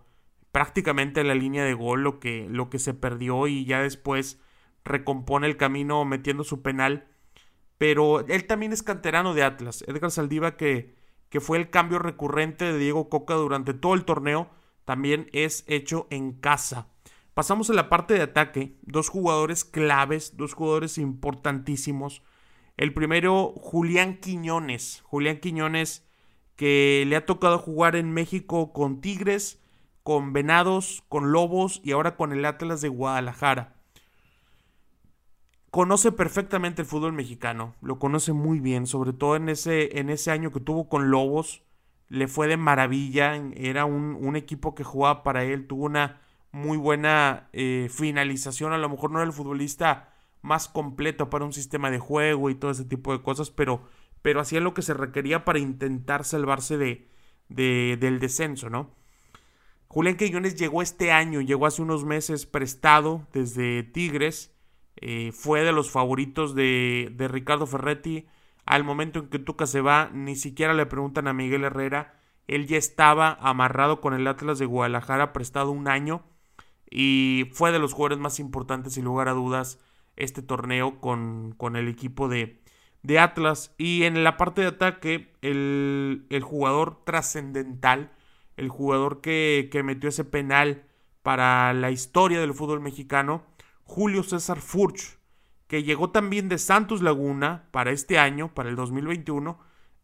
Prácticamente 0.53 1.21
en 1.21 1.27
la 1.29 1.35
línea 1.35 1.65
de 1.65 1.75
gol, 1.75 2.03
lo 2.03 2.21
que, 2.21 2.47
lo 2.49 2.71
que 2.71 2.79
se 2.79 2.95
perdió 2.95 3.49
y 3.49 3.65
ya 3.65 3.83
después 3.83 4.41
recompone 4.85 5.49
el 5.49 5.57
camino 5.57 6.05
metiendo 6.05 6.45
su 6.45 6.63
penal. 6.63 7.09
Pero 7.79 8.21
él 8.21 8.47
también 8.47 8.73
es 8.73 8.85
canterano 8.85 9.35
de 9.35 9.43
Atlas. 9.43 9.85
Edgar 9.89 10.13
Saldívar, 10.13 10.57
que, 10.57 10.95
que 11.29 11.41
fue 11.41 11.59
el 11.59 11.71
cambio 11.71 11.99
recurrente 11.99 12.73
de 12.73 12.79
Diego 12.79 13.09
Coca 13.09 13.35
durante 13.35 13.75
todo 13.75 13.95
el 13.95 14.05
torneo 14.05 14.51
también 14.89 15.29
es 15.35 15.65
hecho 15.67 16.07
en 16.09 16.33
casa. 16.33 16.89
Pasamos 17.35 17.69
a 17.69 17.75
la 17.75 17.91
parte 17.91 18.15
de 18.15 18.23
ataque. 18.23 18.79
Dos 18.81 19.11
jugadores 19.11 19.67
claves, 19.67 20.39
dos 20.39 20.55
jugadores 20.55 20.97
importantísimos. 20.97 22.23
El 22.79 22.95
primero, 22.95 23.55
Julián 23.57 24.19
Quiñones. 24.19 25.03
Julián 25.05 25.41
Quiñones 25.41 26.07
que 26.55 27.05
le 27.09 27.17
ha 27.17 27.27
tocado 27.27 27.59
jugar 27.59 27.97
en 27.97 28.13
México 28.13 28.73
con 28.73 29.01
Tigres, 29.01 29.61
con 30.05 30.33
Venados, 30.33 31.03
con 31.09 31.33
Lobos 31.33 31.81
y 31.85 31.91
ahora 31.91 32.17
con 32.17 32.33
el 32.33 32.45
Atlas 32.45 32.81
de 32.81 32.89
Guadalajara. 32.89 33.75
Conoce 35.71 36.13
perfectamente 36.13 36.83
el 36.83 36.89
fútbol 36.89 37.13
mexicano, 37.13 37.75
lo 37.83 37.99
conoce 37.99 38.33
muy 38.33 38.61
bien, 38.61 38.87
sobre 38.87 39.13
todo 39.13 39.35
en 39.35 39.49
ese, 39.49 39.99
en 39.99 40.09
ese 40.09 40.31
año 40.31 40.53
que 40.53 40.61
tuvo 40.61 40.89
con 40.89 41.11
Lobos, 41.11 41.63
le 42.09 42.29
fue 42.29 42.47
de 42.47 42.57
maravilla, 42.57 43.37
era 43.55 43.85
un, 43.85 44.35
equipo 44.37 44.75
que 44.75 44.85
jugaba 44.85 45.23
para 45.25 45.45
él, 45.45 45.67
tuvo 45.67 45.85
una 45.85 46.21
muy 46.53 46.79
buena 46.79 47.49
eh, 47.53 47.89
finalización, 47.91 48.73
a 48.73 48.79
lo 48.79 48.89
mejor 48.89 49.11
no 49.11 49.19
era 49.19 49.27
el 49.27 49.35
futbolista 49.35 50.09
más 50.49 50.69
completo 50.69 51.31
para 51.31 51.45
un 51.45 51.53
sistema 51.53 51.91
de 51.91 51.99
juego 51.99 52.51
y 52.51 52.55
todo 52.55 52.71
ese 52.71 52.85
tipo 52.85 53.13
de 53.13 53.23
cosas, 53.23 53.51
pero, 53.51 53.83
pero 54.23 54.41
hacía 54.41 54.61
lo 54.61 54.75
que 54.75 54.83
se 54.83 54.95
requería 54.95 55.45
para 55.45 55.59
intentar 55.59 56.25
salvarse 56.25 56.79
de, 56.79 57.09
del 57.49 58.19
descenso, 58.19 58.71
¿no? 58.71 58.91
Julián 59.87 60.17
Quiñones 60.17 60.57
llegó 60.57 60.83
este 60.83 61.13
año, 61.13 61.41
llegó 61.41 61.67
hace 61.67 61.83
unos 61.83 62.05
meses 62.05 62.47
prestado 62.47 63.27
desde 63.33 63.83
Tigres, 63.85 64.55
eh, 64.97 65.33
fue 65.33 65.63
de 65.63 65.73
los 65.73 65.91
favoritos 65.91 66.55
de, 66.55 67.13
de 67.15 67.29
Ricardo 67.29 67.67
Ferretti, 67.67 68.27
al 68.67 68.85
momento 68.85 69.21
en 69.21 69.29
que 69.29 69.39
Tuca 69.39 69.67
se 69.67 69.81
va, 69.81 70.11
ni 70.13 70.37
siquiera 70.37 70.75
le 70.75 70.85
preguntan 70.85 71.27
a 71.27 71.33
Miguel 71.33 71.65
Herrera. 71.65 72.21
Él 72.47 72.67
ya 72.67 72.77
estaba 72.77 73.39
amarrado 73.41 74.01
con 74.03 74.13
el 74.13 74.27
Atlas 74.27 74.59
de 74.59 74.67
Guadalajara, 74.67 75.33
prestado 75.33 75.71
un 75.71 75.89
año. 75.89 76.23
Y 76.91 77.51
fue 77.53 77.73
de 77.73 77.79
los 77.79 77.95
jugadores 77.95 78.19
más 78.19 78.39
importantes, 78.41 78.95
sin 78.95 79.05
lugar 79.05 79.29
a 79.29 79.33
dudas, 79.33 79.79
este 80.19 80.43
torneo 80.43 81.01
con, 81.01 81.55
con 81.57 81.77
el 81.77 81.89
equipo 81.89 82.29
de, 82.29 82.61
de, 83.03 83.19
Atlas. 83.19 83.75
Y 83.79 84.05
en 84.05 84.25
la 84.25 84.37
parte 84.37 84.61
de 84.61 84.69
ataque, 84.69 85.33
el, 85.43 86.27
el 86.31 86.43
jugador 86.43 87.05
trascendental, 87.05 88.13
el 88.57 88.69
jugador 88.69 89.21
que, 89.21 89.69
que 89.73 89.83
metió 89.83 90.11
ese 90.11 90.25
penal 90.25 90.85
para 91.23 91.73
la 91.73 91.91
historia 91.91 92.41
del 92.41 92.55
fútbol 92.55 92.81
mexicano, 92.81 93.45
Julio 93.85 94.23
César 94.23 94.61
Furch 94.61 95.19
que 95.69 95.83
llegó 95.83 96.11
también 96.11 96.49
de 96.49 96.59
Santos 96.59 97.03
Laguna 97.03 97.69
para 97.71 97.93
este 97.93 98.19
año, 98.19 98.55
para 98.55 98.71
el 98.71 98.77
2021, 98.77 99.61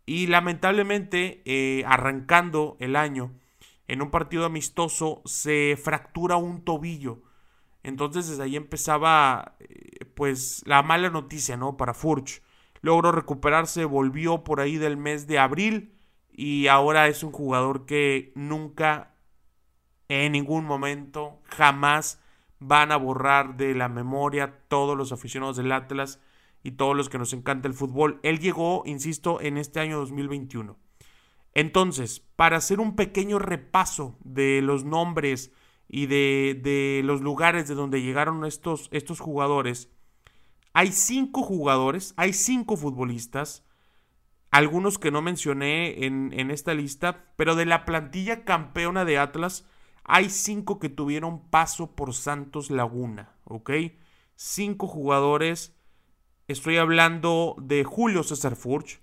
y 0.07 0.27
lamentablemente 0.27 1.43
eh, 1.47 1.85
arrancando 1.87 2.77
el 2.81 2.95
año 2.95 3.33
en 3.89 4.03
un 4.03 4.11
partido 4.11 4.45
amistoso 4.45 5.23
se 5.25 5.79
fractura 5.83 6.37
un 6.37 6.63
tobillo. 6.65 7.23
Entonces 7.83 8.29
desde 8.29 8.43
ahí 8.43 8.57
empezaba 8.57 9.57
eh, 9.61 9.94
pues 10.15 10.63
la 10.67 10.83
mala 10.83 11.11
noticia, 11.11 11.57
¿no? 11.57 11.77
Para 11.77 11.95
Furch. 11.95 12.43
Logró 12.81 13.13
recuperarse, 13.13 13.85
volvió 13.85 14.45
por 14.45 14.61
ahí 14.61 14.77
del 14.77 14.97
mes 14.97 15.27
de 15.27 15.39
abril 15.39 15.95
y 16.33 16.67
ahora 16.67 17.09
es 17.09 17.23
un 17.23 17.33
jugador 17.33 17.87
que 17.87 18.33
nunca 18.35 19.15
en 20.09 20.33
ningún 20.33 20.65
momento 20.65 21.41
jamás 21.45 22.21
van 22.59 22.93
a 22.93 22.97
borrar 22.97 23.57
de 23.57 23.75
la 23.75 23.89
memoria 23.89 24.59
todos 24.69 24.97
los 24.97 25.13
aficionados 25.13 25.57
del 25.57 25.73
Atlas 25.73 26.21
y 26.63 26.73
todos 26.73 26.97
los 26.97 27.09
que 27.09 27.19
nos 27.19 27.33
encanta 27.33 27.69
el 27.69 27.75
fútbol. 27.75 28.21
Él 28.23 28.39
llegó, 28.41 28.83
insisto, 28.87 29.41
en 29.41 29.59
este 29.59 29.81
año 29.81 29.99
2021. 29.99 30.77
Entonces, 31.53 32.21
para 32.37 32.57
hacer 32.57 32.81
un 32.81 32.97
pequeño 32.97 33.39
repaso 33.39 34.19
de 34.25 34.61
los 34.63 34.85
nombres 34.85 35.53
y 35.89 36.07
de, 36.07 36.59
de 36.61 37.03
los 37.05 37.21
lugares 37.21 37.69
de 37.69 37.75
donde 37.75 38.03
llegaron 38.03 38.45
estos, 38.45 38.89
estos 38.93 39.21
jugadores, 39.21 39.91
hay 40.75 40.93
cinco 40.93 41.43
jugadores, 41.43 42.13
hay 42.17 42.33
cinco 42.33 42.77
futbolistas, 42.77 43.65
algunos 44.51 44.99
que 44.99 45.11
no 45.11 45.23
mencioné 45.23 46.05
en, 46.05 46.33
en 46.33 46.51
esta 46.51 46.75
lista, 46.75 47.33
pero 47.37 47.55
de 47.55 47.65
la 47.65 47.85
plantilla 47.85 48.45
campeona 48.45 49.05
de 49.05 49.19
Atlas, 49.19 49.67
hay 50.05 50.31
cinco 50.31 50.79
que 50.79 50.89
tuvieron 50.89 51.49
paso 51.49 51.95
por 51.95 52.13
Santos 52.13 52.71
Laguna, 52.71 53.33
¿ok? 53.45 53.71
Cinco 54.37 54.87
jugadores. 54.87 55.77
Estoy 56.47 56.77
hablando 56.77 57.57
de 57.59 57.85
Julio 57.85 58.23
César 58.23 58.55
Furch. 58.55 59.01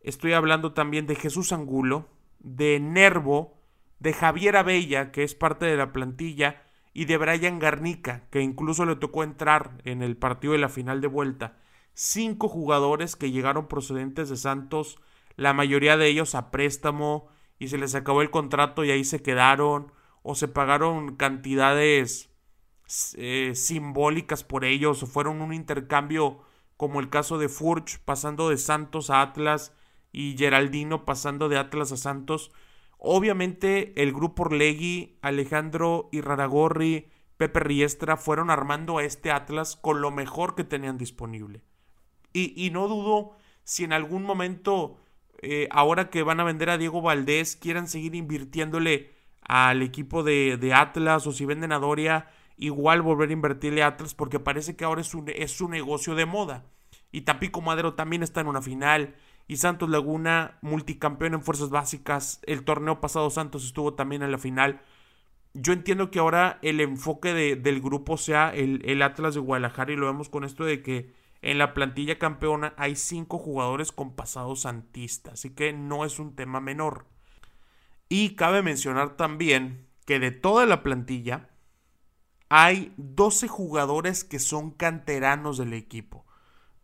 Estoy 0.00 0.32
hablando 0.32 0.72
también 0.72 1.06
de 1.06 1.14
Jesús 1.14 1.52
Angulo, 1.52 2.08
de 2.38 2.80
Nervo, 2.80 3.58
de 4.00 4.12
Javier 4.12 4.56
Abella, 4.56 5.12
que 5.12 5.22
es 5.22 5.34
parte 5.34 5.66
de 5.66 5.76
la 5.76 5.92
plantilla, 5.92 6.62
y 6.98 7.04
de 7.04 7.16
Brian 7.16 7.60
Garnica, 7.60 8.24
que 8.28 8.40
incluso 8.40 8.84
le 8.84 8.96
tocó 8.96 9.22
entrar 9.22 9.80
en 9.84 10.02
el 10.02 10.16
partido 10.16 10.54
de 10.54 10.58
la 10.58 10.68
final 10.68 11.00
de 11.00 11.06
vuelta. 11.06 11.56
Cinco 11.94 12.48
jugadores 12.48 13.14
que 13.14 13.30
llegaron 13.30 13.68
procedentes 13.68 14.28
de 14.28 14.36
Santos, 14.36 14.98
la 15.36 15.52
mayoría 15.52 15.96
de 15.96 16.08
ellos 16.08 16.34
a 16.34 16.50
préstamo, 16.50 17.28
y 17.56 17.68
se 17.68 17.78
les 17.78 17.94
acabó 17.94 18.20
el 18.20 18.32
contrato 18.32 18.84
y 18.84 18.90
ahí 18.90 19.04
se 19.04 19.22
quedaron 19.22 19.92
o 20.24 20.34
se 20.34 20.48
pagaron 20.48 21.14
cantidades 21.14 22.30
eh, 23.14 23.52
simbólicas 23.54 24.42
por 24.42 24.64
ellos 24.64 25.00
o 25.04 25.06
fueron 25.06 25.40
un 25.40 25.54
intercambio 25.54 26.40
como 26.76 26.98
el 26.98 27.10
caso 27.10 27.38
de 27.38 27.48
Furch 27.48 28.00
pasando 28.00 28.48
de 28.48 28.56
Santos 28.56 29.10
a 29.10 29.22
Atlas 29.22 29.72
y 30.10 30.34
Geraldino 30.36 31.04
pasando 31.04 31.48
de 31.48 31.58
Atlas 31.58 31.92
a 31.92 31.96
Santos. 31.96 32.50
Obviamente 32.98 34.00
el 34.02 34.12
grupo 34.12 34.42
Orlegui, 34.42 35.18
Alejandro 35.22 36.08
Irraragorri, 36.12 37.08
Pepe 37.36 37.60
Riestra 37.60 38.16
fueron 38.16 38.50
armando 38.50 38.98
a 38.98 39.04
este 39.04 39.30
Atlas 39.30 39.76
con 39.76 40.00
lo 40.00 40.10
mejor 40.10 40.54
que 40.54 40.64
tenían 40.64 40.98
disponible. 40.98 41.62
Y, 42.32 42.52
y 42.56 42.70
no 42.70 42.88
dudo 42.88 43.36
si 43.68 43.84
en 43.84 43.92
algún 43.92 44.22
momento, 44.22 44.96
eh, 45.42 45.68
ahora 45.70 46.08
que 46.08 46.22
van 46.22 46.40
a 46.40 46.44
vender 46.44 46.70
a 46.70 46.78
Diego 46.78 47.02
Valdés, 47.02 47.54
quieran 47.54 47.86
seguir 47.86 48.14
invirtiéndole 48.14 49.12
al 49.42 49.82
equipo 49.82 50.22
de, 50.22 50.72
Atlas 50.74 51.26
o 51.26 51.32
si 51.32 51.44
venden 51.44 51.72
a 51.72 51.78
Doria, 51.78 52.30
igual 52.56 53.02
volver 53.02 53.28
a 53.28 53.34
invertirle 53.34 53.82
a 53.82 53.88
Atlas 53.88 54.14
porque 54.14 54.40
parece 54.40 54.74
que 54.74 54.86
ahora 54.86 55.02
es 55.02 55.14
un, 55.14 55.28
es 55.28 55.60
un 55.60 55.72
negocio 55.72 56.14
de 56.14 56.24
moda. 56.24 56.64
Y 57.12 57.22
Tapico 57.22 57.60
Madero 57.60 57.92
también 57.92 58.22
está 58.22 58.40
en 58.40 58.46
una 58.46 58.62
final. 58.62 59.16
Y 59.48 59.56
Santos 59.56 59.88
Laguna, 59.88 60.58
multicampeón 60.60 61.34
en 61.34 61.42
fuerzas 61.42 61.70
básicas. 61.70 62.40
El 62.44 62.64
torneo 62.64 63.00
pasado 63.00 63.30
Santos 63.30 63.64
estuvo 63.64 63.94
también 63.94 64.22
en 64.22 64.30
la 64.30 64.38
final. 64.38 64.82
Yo 65.54 65.72
entiendo 65.72 66.10
que 66.10 66.18
ahora 66.18 66.58
el 66.62 66.80
enfoque 66.80 67.32
del 67.34 67.80
grupo 67.80 68.18
sea 68.18 68.54
el, 68.54 68.82
el 68.84 69.02
Atlas 69.02 69.34
de 69.34 69.40
Guadalajara 69.40 69.92
y 69.92 69.96
lo 69.96 70.06
vemos 70.06 70.28
con 70.28 70.44
esto 70.44 70.64
de 70.64 70.82
que 70.82 71.14
en 71.40 71.58
la 71.58 71.72
plantilla 71.72 72.18
campeona 72.18 72.74
hay 72.76 72.94
cinco 72.94 73.38
jugadores 73.38 73.90
con 73.90 74.14
pasado 74.14 74.54
santista. 74.54 75.32
Así 75.32 75.50
que 75.54 75.72
no 75.72 76.04
es 76.04 76.18
un 76.18 76.36
tema 76.36 76.60
menor. 76.60 77.06
Y 78.08 78.36
cabe 78.36 78.62
mencionar 78.62 79.16
también 79.16 79.88
que 80.04 80.18
de 80.18 80.30
toda 80.30 80.66
la 80.66 80.82
plantilla 80.82 81.50
hay 82.48 82.94
12 82.96 83.48
jugadores 83.48 84.24
que 84.24 84.38
son 84.38 84.70
canteranos 84.70 85.58
del 85.58 85.74
equipo. 85.74 86.24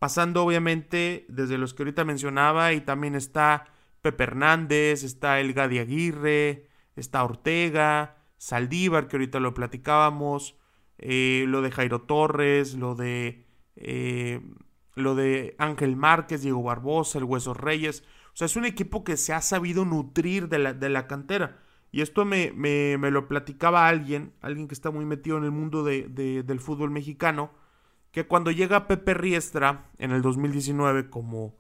Pasando 0.05 0.45
obviamente 0.45 1.25
desde 1.31 1.57
los 1.57 1.73
que 1.73 1.83
ahorita 1.83 2.05
mencionaba 2.05 2.75
y 2.75 2.83
también 2.83 3.15
está 3.15 3.69
Pepe 4.03 4.25
Hernández, 4.25 5.03
está 5.03 5.41
El 5.41 5.55
Gadi 5.55 5.79
Aguirre, 5.79 6.69
está 6.95 7.25
Ortega, 7.25 8.19
Saldívar 8.37 9.09
que 9.09 9.17
ahorita 9.17 9.41
lo 9.41 9.55
platicábamos, 9.55 10.59
eh, 10.99 11.47
lo 11.49 11.63
de 11.63 11.71
Jairo 11.71 12.03
Torres, 12.03 12.75
lo 12.75 12.95
de, 12.95 13.47
eh, 13.77 14.43
lo 14.95 15.15
de 15.15 15.57
Ángel 15.57 15.97
Márquez, 15.97 16.43
Diego 16.43 16.63
Barbosa, 16.63 17.17
el 17.17 17.25
Hueso 17.25 17.55
Reyes. 17.55 18.05
O 18.35 18.37
sea, 18.37 18.45
es 18.45 18.57
un 18.57 18.67
equipo 18.67 19.05
que 19.05 19.17
se 19.17 19.33
ha 19.33 19.41
sabido 19.41 19.87
nutrir 19.87 20.51
de 20.51 20.59
la, 20.59 20.75
de 20.75 20.91
la 20.91 21.07
cantera. 21.07 21.63
Y 21.93 22.03
esto 22.03 22.27
me, 22.27 22.53
me, 22.55 22.99
me, 22.99 23.11
lo 23.11 23.27
platicaba 23.27 23.89
alguien, 23.89 24.35
alguien 24.43 24.69
que 24.69 24.75
está 24.75 24.91
muy 24.91 25.07
metido 25.07 25.39
en 25.39 25.45
el 25.45 25.51
mundo 25.51 25.83
de, 25.83 26.43
del 26.45 26.61
fútbol 26.61 26.91
mexicano, 26.91 27.53
que 28.14 28.28
cuando 28.28 28.52
llega 28.52 28.87
Pepe 28.87 29.12
Riestra 29.12 29.90
en 29.99 30.12
el 30.12 30.23
2019 30.23 31.11
como 31.11 31.56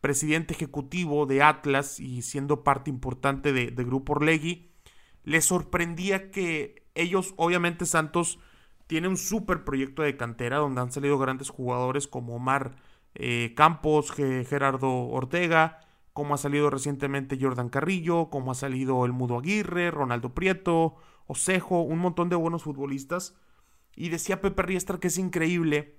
presidente 0.00 0.54
ejecutivo 0.54 1.26
de 1.26 1.42
Atlas 1.42 2.00
y 2.00 2.22
siendo 2.22 2.64
parte 2.64 2.88
importante 2.88 3.52
de, 3.52 3.70
de 3.70 3.84
Grupo 3.84 4.14
Orlegui, 4.14 4.72
le 5.24 5.42
sorprendía 5.42 6.30
que 6.30 6.86
ellos, 6.94 7.34
obviamente 7.36 7.84
Santos, 7.84 8.38
tiene 8.86 9.06
un 9.06 9.18
súper 9.18 9.64
proyecto 9.64 10.00
de 10.00 10.16
cantera 10.16 10.56
donde 10.56 10.80
han 10.80 10.90
salido 10.90 11.18
grandes 11.18 11.50
jugadores 11.50 12.08
como 12.08 12.36
Omar 12.36 12.76
eh, 13.14 13.52
Campos, 13.54 14.10
Gerardo 14.10 14.90
Ortega, 14.90 15.80
como 16.14 16.34
ha 16.34 16.38
salido 16.38 16.70
recientemente 16.70 17.36
Jordan 17.38 17.68
Carrillo, 17.68 18.30
como 18.30 18.52
ha 18.52 18.54
salido 18.54 19.04
el 19.04 19.12
Mudo 19.12 19.36
Aguirre, 19.36 19.90
Ronaldo 19.90 20.32
Prieto, 20.32 20.96
Osejo, 21.26 21.82
un 21.82 21.98
montón 21.98 22.30
de 22.30 22.36
buenos 22.36 22.62
futbolistas. 22.62 23.36
Y 23.94 24.08
decía 24.08 24.40
Pepe 24.40 24.62
Riestra 24.62 24.98
que 24.98 25.08
es 25.08 25.18
increíble 25.18 25.97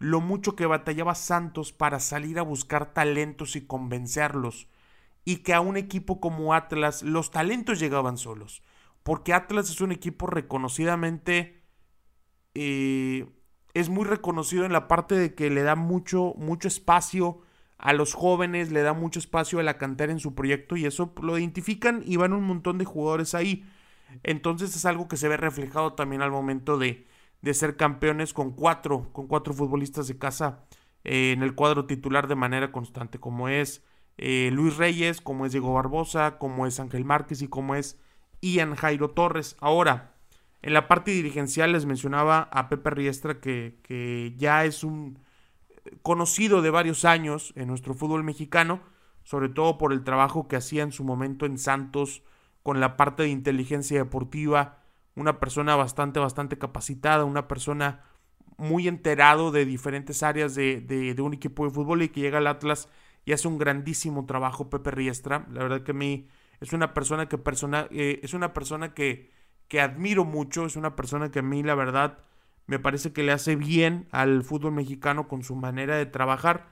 lo 0.00 0.20
mucho 0.20 0.56
que 0.56 0.66
batallaba 0.66 1.14
Santos 1.14 1.72
para 1.72 2.00
salir 2.00 2.38
a 2.38 2.42
buscar 2.42 2.92
talentos 2.92 3.54
y 3.54 3.66
convencerlos. 3.66 4.66
Y 5.24 5.36
que 5.38 5.52
a 5.54 5.60
un 5.60 5.76
equipo 5.76 6.20
como 6.20 6.54
Atlas 6.54 7.02
los 7.02 7.30
talentos 7.30 7.78
llegaban 7.78 8.16
solos. 8.16 8.62
Porque 9.02 9.34
Atlas 9.34 9.70
es 9.70 9.80
un 9.80 9.92
equipo 9.92 10.26
reconocidamente... 10.26 11.62
Eh, 12.54 13.28
es 13.74 13.88
muy 13.88 14.04
reconocido 14.04 14.64
en 14.64 14.72
la 14.72 14.88
parte 14.88 15.14
de 15.14 15.34
que 15.34 15.50
le 15.50 15.62
da 15.62 15.76
mucho, 15.76 16.34
mucho 16.36 16.66
espacio 16.66 17.42
a 17.78 17.92
los 17.92 18.14
jóvenes, 18.14 18.72
le 18.72 18.82
da 18.82 18.94
mucho 18.94 19.20
espacio 19.20 19.60
a 19.60 19.62
la 19.62 19.78
cantera 19.78 20.10
en 20.10 20.18
su 20.18 20.34
proyecto 20.34 20.76
y 20.76 20.86
eso 20.86 21.14
lo 21.22 21.38
identifican 21.38 22.02
y 22.04 22.16
van 22.16 22.32
un 22.32 22.42
montón 22.44 22.78
de 22.78 22.84
jugadores 22.84 23.34
ahí. 23.34 23.64
Entonces 24.22 24.74
es 24.74 24.84
algo 24.86 25.08
que 25.08 25.16
se 25.16 25.28
ve 25.28 25.36
reflejado 25.36 25.92
también 25.92 26.20
al 26.22 26.32
momento 26.32 26.78
de, 26.78 27.06
de 27.42 27.54
ser 27.54 27.76
campeones 27.76 28.34
con 28.34 28.52
cuatro, 28.52 29.12
con 29.12 29.26
cuatro 29.26 29.54
futbolistas 29.54 30.08
de 30.08 30.18
casa 30.18 30.64
eh, 31.04 31.32
en 31.32 31.42
el 31.42 31.54
cuadro 31.54 31.86
titular 31.86 32.28
de 32.28 32.34
manera 32.34 32.72
constante, 32.72 33.18
como 33.18 33.48
es 33.48 33.84
eh, 34.18 34.50
Luis 34.52 34.76
Reyes, 34.76 35.20
como 35.20 35.46
es 35.46 35.52
Diego 35.52 35.72
Barbosa, 35.72 36.38
como 36.38 36.66
es 36.66 36.78
Ángel 36.80 37.04
Márquez 37.04 37.42
y 37.42 37.48
como 37.48 37.74
es 37.74 37.98
Ian 38.42 38.74
Jairo 38.74 39.10
Torres. 39.10 39.56
Ahora, 39.60 40.14
en 40.62 40.74
la 40.74 40.88
parte 40.88 41.10
dirigencial 41.12 41.72
les 41.72 41.86
mencionaba 41.86 42.48
a 42.52 42.68
Pepe 42.68 42.90
Riestra 42.90 43.40
que, 43.40 43.80
que 43.82 44.34
ya 44.36 44.64
es 44.64 44.84
un 44.84 45.18
conocido 46.02 46.60
de 46.60 46.70
varios 46.70 47.04
años 47.04 47.52
en 47.56 47.68
nuestro 47.68 47.94
fútbol 47.94 48.24
mexicano, 48.24 48.80
sobre 49.22 49.48
todo 49.48 49.78
por 49.78 49.92
el 49.92 50.04
trabajo 50.04 50.48
que 50.48 50.56
hacía 50.56 50.82
en 50.82 50.92
su 50.92 51.04
momento 51.04 51.46
en 51.46 51.58
Santos 51.58 52.22
con 52.62 52.80
la 52.80 52.96
parte 52.96 53.22
de 53.22 53.30
inteligencia 53.30 53.98
deportiva, 53.98 54.79
una 55.14 55.40
persona 55.40 55.76
bastante, 55.76 56.20
bastante 56.20 56.58
capacitada, 56.58 57.24
una 57.24 57.48
persona 57.48 58.04
muy 58.56 58.88
enterado 58.88 59.50
de 59.52 59.64
diferentes 59.64 60.22
áreas 60.22 60.54
de, 60.54 60.80
de, 60.80 61.20
un 61.22 61.34
equipo 61.34 61.64
de 61.64 61.70
fútbol 61.70 62.02
y 62.02 62.10
que 62.10 62.20
llega 62.20 62.38
al 62.38 62.46
Atlas 62.46 62.88
y 63.24 63.32
hace 63.32 63.48
un 63.48 63.58
grandísimo 63.58 64.26
trabajo 64.26 64.68
Pepe 64.68 64.90
Riestra. 64.90 65.46
La 65.50 65.62
verdad 65.62 65.82
que 65.82 65.92
a 65.92 65.94
mí 65.94 66.28
es 66.60 66.72
una 66.72 66.92
persona 66.92 67.28
que 67.28 67.38
persona, 67.38 67.88
eh, 67.90 68.20
es 68.22 68.34
una 68.34 68.52
persona 68.52 68.92
que, 68.92 69.30
que 69.68 69.80
admiro 69.80 70.24
mucho, 70.24 70.66
es 70.66 70.76
una 70.76 70.94
persona 70.94 71.30
que 71.30 71.38
a 71.38 71.42
mí 71.42 71.62
la 71.62 71.74
verdad 71.74 72.18
me 72.66 72.78
parece 72.78 73.12
que 73.12 73.22
le 73.22 73.32
hace 73.32 73.56
bien 73.56 74.06
al 74.12 74.44
fútbol 74.44 74.72
mexicano 74.72 75.26
con 75.26 75.42
su 75.42 75.56
manera 75.56 75.96
de 75.96 76.06
trabajar. 76.06 76.68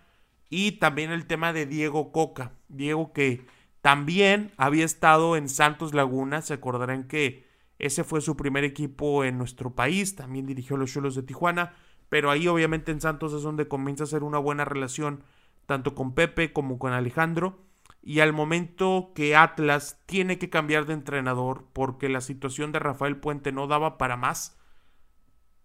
Y 0.50 0.72
también 0.72 1.10
el 1.10 1.26
tema 1.26 1.52
de 1.52 1.66
Diego 1.66 2.12
Coca. 2.12 2.52
Diego 2.68 3.12
que 3.12 3.46
también 3.80 4.52
había 4.56 4.84
estado 4.84 5.36
en 5.36 5.48
Santos 5.48 5.94
Laguna. 5.94 6.40
Se 6.42 6.54
acordarán 6.54 7.08
que 7.08 7.47
ese 7.78 8.04
fue 8.04 8.20
su 8.20 8.36
primer 8.36 8.64
equipo 8.64 9.24
en 9.24 9.38
nuestro 9.38 9.74
país. 9.74 10.16
También 10.16 10.46
dirigió 10.46 10.76
los 10.76 10.92
Cholos 10.92 11.14
de 11.14 11.22
Tijuana. 11.22 11.74
Pero 12.08 12.30
ahí 12.30 12.48
obviamente 12.48 12.90
en 12.90 13.00
Santos 13.00 13.32
es 13.32 13.42
donde 13.42 13.68
comienza 13.68 14.04
a 14.04 14.06
hacer 14.06 14.22
una 14.22 14.38
buena 14.38 14.64
relación 14.64 15.22
tanto 15.66 15.94
con 15.94 16.14
Pepe 16.14 16.52
como 16.52 16.78
con 16.78 16.92
Alejandro. 16.92 17.58
Y 18.02 18.20
al 18.20 18.32
momento 18.32 19.12
que 19.14 19.36
Atlas 19.36 20.00
tiene 20.06 20.38
que 20.38 20.50
cambiar 20.50 20.86
de 20.86 20.94
entrenador 20.94 21.66
porque 21.72 22.08
la 22.08 22.20
situación 22.20 22.72
de 22.72 22.78
Rafael 22.78 23.18
Puente 23.18 23.52
no 23.52 23.66
daba 23.66 23.98
para 23.98 24.16
más, 24.16 24.58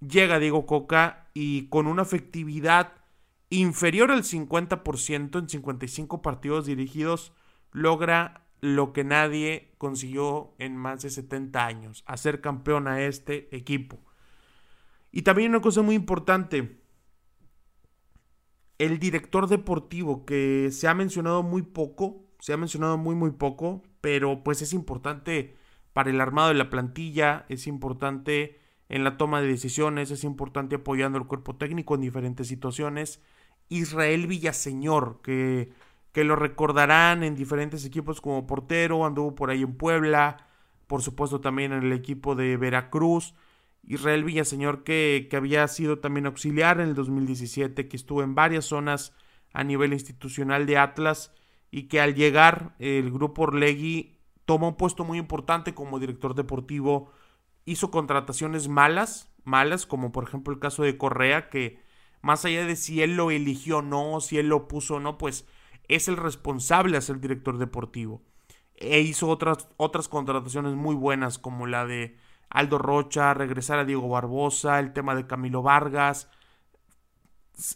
llega 0.01 0.39
Diego 0.39 0.65
Coca 0.65 1.29
y 1.33 1.69
con 1.69 1.87
una 1.87 2.01
efectividad 2.01 2.93
inferior 3.49 4.11
al 4.11 4.23
50% 4.23 5.39
en 5.39 5.47
55 5.47 6.21
partidos 6.21 6.65
dirigidos, 6.65 7.33
logra 7.71 8.42
lo 8.63 8.93
que 8.93 9.03
nadie 9.03 9.73
consiguió 9.77 10.53
en 10.57 10.77
más 10.77 11.01
de 11.01 11.09
70 11.09 11.65
años, 11.65 12.01
hacer 12.07 12.39
campeón 12.39 12.87
a 12.87 13.01
este 13.01 13.53
equipo. 13.53 13.99
Y 15.11 15.23
también 15.23 15.49
una 15.49 15.59
cosa 15.59 15.81
muy 15.81 15.95
importante, 15.95 16.79
el 18.77 18.99
director 18.99 19.49
deportivo 19.49 20.25
que 20.25 20.69
se 20.71 20.87
ha 20.87 20.93
mencionado 20.93 21.43
muy 21.43 21.61
poco, 21.61 22.23
se 22.39 22.53
ha 22.53 22.57
mencionado 22.57 22.97
muy 22.97 23.15
muy 23.15 23.31
poco, 23.31 23.83
pero 23.99 24.45
pues 24.45 24.61
es 24.61 24.71
importante 24.71 25.57
para 25.91 26.09
el 26.09 26.21
armado 26.21 26.47
de 26.47 26.53
la 26.53 26.69
plantilla, 26.69 27.45
es 27.49 27.67
importante 27.67 28.61
en 28.87 29.03
la 29.03 29.17
toma 29.17 29.41
de 29.41 29.47
decisiones, 29.47 30.09
es 30.09 30.23
importante 30.23 30.75
apoyando 30.75 31.17
al 31.17 31.27
cuerpo 31.27 31.57
técnico 31.57 31.95
en 31.95 32.01
diferentes 32.01 32.47
situaciones. 32.47 33.21
Israel 33.67 34.25
Villaseñor, 34.25 35.19
que, 35.21 35.73
que 36.13 36.23
lo 36.23 36.37
recordarán 36.37 37.23
en 37.23 37.35
diferentes 37.35 37.83
equipos 37.85 38.21
como 38.21 38.47
portero, 38.47 39.05
anduvo 39.05 39.35
por 39.35 39.49
ahí 39.49 39.63
en 39.63 39.75
Puebla, 39.75 40.47
por 40.87 41.01
supuesto 41.01 41.41
también 41.41 41.73
en 41.73 41.83
el 41.83 41.91
equipo 41.91 42.35
de 42.35 42.55
Veracruz. 42.55 43.33
Israel 43.85 44.23
Villaseñor 44.23 44.83
que, 44.83 45.27
que 45.29 45.35
había 45.35 45.67
sido 45.67 45.99
también 45.99 46.27
auxiliar 46.27 46.79
en 46.79 46.89
el 46.89 46.95
2017, 46.95 47.89
que 47.89 47.97
estuvo 47.97 48.23
en 48.23 48.35
varias 48.35 48.65
zonas 48.65 49.13
a 49.51 49.63
nivel 49.63 49.91
institucional 49.91 50.65
de 50.65 50.77
Atlas 50.77 51.33
y 51.71 51.83
que 51.89 51.99
al 51.99 52.15
llegar 52.15 52.75
el 52.79 53.11
grupo 53.11 53.43
Orlegui 53.43 54.19
toma 54.45 54.67
un 54.67 54.77
puesto 54.77 55.03
muy 55.03 55.17
importante 55.17 55.73
como 55.73 55.99
director 55.99 56.35
deportivo 56.35 57.11
hizo 57.65 57.91
contrataciones 57.91 58.67
malas, 58.67 59.33
malas, 59.43 59.85
como 59.85 60.11
por 60.11 60.25
ejemplo 60.25 60.53
el 60.53 60.59
caso 60.59 60.83
de 60.83 60.97
Correa, 60.97 61.49
que 61.49 61.79
más 62.21 62.45
allá 62.45 62.65
de 62.65 62.75
si 62.75 63.01
él 63.01 63.15
lo 63.15 63.31
eligió 63.31 63.79
o 63.79 63.81
no, 63.81 64.21
si 64.21 64.37
él 64.37 64.49
lo 64.49 64.67
puso 64.67 64.95
o 64.95 64.99
no, 64.99 65.17
pues 65.17 65.47
es 65.95 66.07
el 66.07 66.17
responsable 66.17 66.97
de 66.97 67.01
ser 67.01 67.19
director 67.19 67.57
deportivo. 67.57 68.23
E 68.75 69.01
hizo 69.01 69.27
otras, 69.29 69.69
otras 69.77 70.07
contrataciones 70.07 70.73
muy 70.73 70.95
buenas, 70.95 71.37
como 71.37 71.67
la 71.67 71.85
de 71.85 72.17
Aldo 72.49 72.77
Rocha, 72.77 73.33
regresar 73.33 73.79
a 73.79 73.85
Diego 73.85 74.09
Barbosa, 74.09 74.79
el 74.79 74.93
tema 74.93 75.15
de 75.15 75.27
Camilo 75.27 75.61
Vargas. 75.61 76.29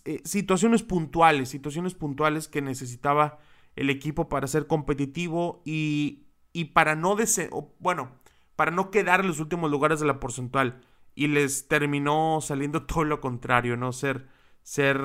Eh, 0.05 0.21
situaciones 0.23 0.83
puntuales, 0.83 1.49
situaciones 1.49 1.93
puntuales 1.93 2.47
que 2.47 2.61
necesitaba 2.61 3.39
el 3.75 3.89
equipo 3.89 4.27
para 4.27 4.47
ser 4.47 4.65
competitivo 4.65 5.61
y, 5.65 6.27
y 6.51 6.65
para 6.65 6.95
no 6.95 7.15
desear, 7.15 7.51
bueno, 7.79 8.11
para 8.55 8.71
no 8.71 8.89
quedar 8.89 9.21
en 9.21 9.27
los 9.27 9.39
últimos 9.39 9.69
lugares 9.69 9.99
de 9.99 10.07
la 10.07 10.19
porcentual. 10.19 10.81
Y 11.15 11.27
les 11.27 11.67
terminó 11.67 12.39
saliendo 12.41 12.83
todo 12.87 13.03
lo 13.03 13.21
contrario, 13.21 13.77
¿no? 13.77 13.93
Ser, 13.93 14.27
ser 14.63 14.99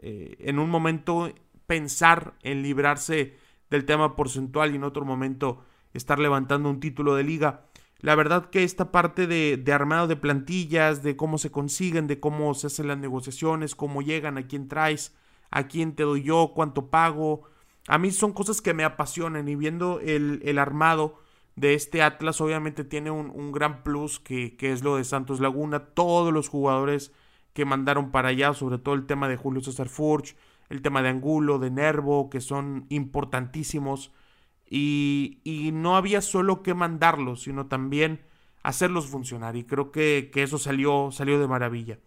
eh, 0.00 0.36
en 0.40 0.58
un 0.58 0.70
momento 0.70 1.32
pensar 1.68 2.34
en 2.42 2.62
librarse 2.62 3.36
del 3.70 3.84
tema 3.84 4.16
porcentual 4.16 4.72
y 4.72 4.76
en 4.76 4.82
otro 4.82 5.04
momento 5.04 5.62
estar 5.94 6.18
levantando 6.18 6.68
un 6.68 6.80
título 6.80 7.14
de 7.14 7.22
liga. 7.22 7.66
La 8.00 8.16
verdad 8.16 8.50
que 8.50 8.64
esta 8.64 8.90
parte 8.90 9.28
de, 9.28 9.56
de, 9.56 9.72
armado 9.72 10.08
de 10.08 10.16
plantillas, 10.16 11.04
de 11.04 11.14
cómo 11.14 11.38
se 11.38 11.52
consiguen, 11.52 12.08
de 12.08 12.18
cómo 12.18 12.52
se 12.54 12.66
hacen 12.66 12.88
las 12.88 12.98
negociaciones, 12.98 13.76
cómo 13.76 14.02
llegan, 14.02 14.36
a 14.36 14.48
quién 14.48 14.66
traes, 14.66 15.14
a 15.52 15.68
quién 15.68 15.94
te 15.94 16.02
doy 16.02 16.24
yo, 16.24 16.50
cuánto 16.52 16.90
pago, 16.90 17.44
a 17.88 17.96
mí 17.96 18.10
son 18.10 18.32
cosas 18.32 18.60
que 18.60 18.74
me 18.74 18.84
apasionan 18.84 19.48
y 19.48 19.56
viendo 19.56 19.98
el, 20.00 20.42
el 20.44 20.58
armado 20.58 21.20
de 21.56 21.74
este 21.74 22.02
Atlas 22.02 22.40
obviamente 22.40 22.84
tiene 22.84 23.10
un, 23.10 23.50
gran 23.50 23.82
plus 23.82 24.20
que, 24.20 24.56
es 24.60 24.84
lo 24.84 24.96
de 24.96 25.04
Santos 25.04 25.40
Laguna. 25.40 25.80
Todos 25.86 26.32
los 26.32 26.48
jugadores 26.48 27.12
que 27.54 27.64
mandaron 27.64 28.12
para 28.12 28.28
allá, 28.28 28.54
sobre 28.54 28.78
todo 28.78 28.94
el 28.94 29.06
tema 29.06 29.26
de 29.26 29.36
Julio 29.36 29.62
César 29.62 29.88
Furch, 29.88 30.36
el 30.68 30.82
tema 30.82 31.02
de 31.02 31.08
Angulo, 31.10 31.58
de 31.58 31.70
Nervo, 31.70 32.30
que 32.30 32.40
son 32.40 32.86
importantísimos. 32.88 34.12
Y, 34.70 35.40
y 35.44 35.72
no 35.72 35.96
había 35.96 36.20
solo 36.20 36.62
que 36.62 36.74
mandarlos, 36.74 37.42
sino 37.42 37.66
también 37.66 38.20
hacerlos 38.62 39.06
funcionar. 39.06 39.56
Y 39.56 39.64
creo 39.64 39.92
que, 39.92 40.30
que 40.32 40.42
eso 40.42 40.58
salió, 40.58 41.10
salió 41.10 41.40
de 41.40 41.48
maravilla. 41.48 41.98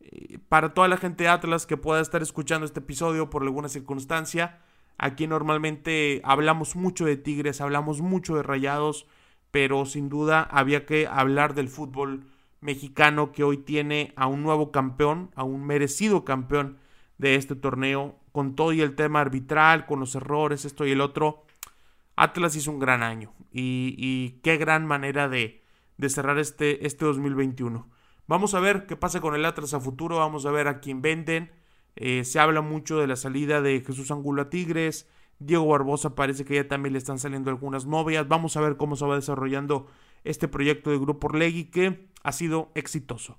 Eh, 0.00 0.38
para 0.48 0.74
toda 0.74 0.88
la 0.88 0.96
gente 0.96 1.24
de 1.24 1.30
Atlas 1.30 1.66
que 1.66 1.76
pueda 1.76 2.00
estar 2.00 2.22
escuchando 2.22 2.64
este 2.64 2.80
episodio 2.80 3.30
por 3.30 3.42
alguna 3.42 3.68
circunstancia, 3.68 4.60
Aquí 4.98 5.28
normalmente 5.28 6.20
hablamos 6.24 6.74
mucho 6.74 7.04
de 7.04 7.16
Tigres, 7.16 7.60
hablamos 7.60 8.00
mucho 8.00 8.34
de 8.34 8.42
Rayados, 8.42 9.06
pero 9.52 9.86
sin 9.86 10.08
duda 10.08 10.42
había 10.42 10.86
que 10.86 11.06
hablar 11.06 11.54
del 11.54 11.68
fútbol 11.68 12.26
mexicano 12.60 13.30
que 13.30 13.44
hoy 13.44 13.58
tiene 13.58 14.12
a 14.16 14.26
un 14.26 14.42
nuevo 14.42 14.72
campeón, 14.72 15.30
a 15.36 15.44
un 15.44 15.64
merecido 15.64 16.24
campeón 16.24 16.78
de 17.18 17.34
este 17.34 17.56
torneo, 17.56 18.18
con 18.32 18.54
todo 18.54 18.72
y 18.72 18.80
el 18.80 18.94
tema 18.94 19.20
arbitral, 19.20 19.86
con 19.86 20.00
los 20.00 20.14
errores, 20.14 20.64
esto 20.64 20.86
y 20.86 20.92
el 20.92 21.00
otro. 21.00 21.44
Atlas 22.16 22.56
hizo 22.56 22.70
un 22.70 22.78
gran 22.78 23.02
año 23.02 23.32
y, 23.52 24.40
qué 24.42 24.56
gran 24.56 24.86
manera 24.86 25.28
de, 25.28 25.62
cerrar 26.08 26.38
este, 26.38 26.86
este 26.86 27.04
2021. 27.04 27.88
Vamos 28.26 28.54
a 28.54 28.60
ver 28.60 28.86
qué 28.86 28.96
pasa 28.96 29.20
con 29.20 29.34
el 29.34 29.44
Atlas 29.44 29.74
a 29.74 29.80
futuro, 29.80 30.18
vamos 30.18 30.46
a 30.46 30.50
ver 30.50 30.68
a 30.68 30.80
quién 30.80 31.02
venden. 31.02 31.50
Eh, 31.96 32.24
se 32.24 32.38
habla 32.38 32.60
mucho 32.60 32.98
de 32.98 33.06
la 33.06 33.16
salida 33.16 33.60
de 33.60 33.80
Jesús 33.80 34.10
Angulo 34.10 34.42
a 34.42 34.50
Tigres. 34.50 35.08
Diego 35.40 35.66
Barbosa 35.66 36.14
parece 36.14 36.44
que 36.44 36.56
ya 36.56 36.68
también 36.68 36.92
le 36.92 36.98
están 36.98 37.18
saliendo 37.18 37.50
algunas 37.50 37.86
novias. 37.86 38.28
Vamos 38.28 38.56
a 38.56 38.60
ver 38.60 38.76
cómo 38.76 38.96
se 38.96 39.06
va 39.06 39.16
desarrollando 39.16 39.86
este 40.24 40.48
proyecto 40.48 40.90
de 40.90 40.98
Grupo 40.98 41.28
Orlegui 41.28 41.64
que 41.64 42.08
ha 42.22 42.32
sido 42.32 42.70
exitoso. 42.74 43.38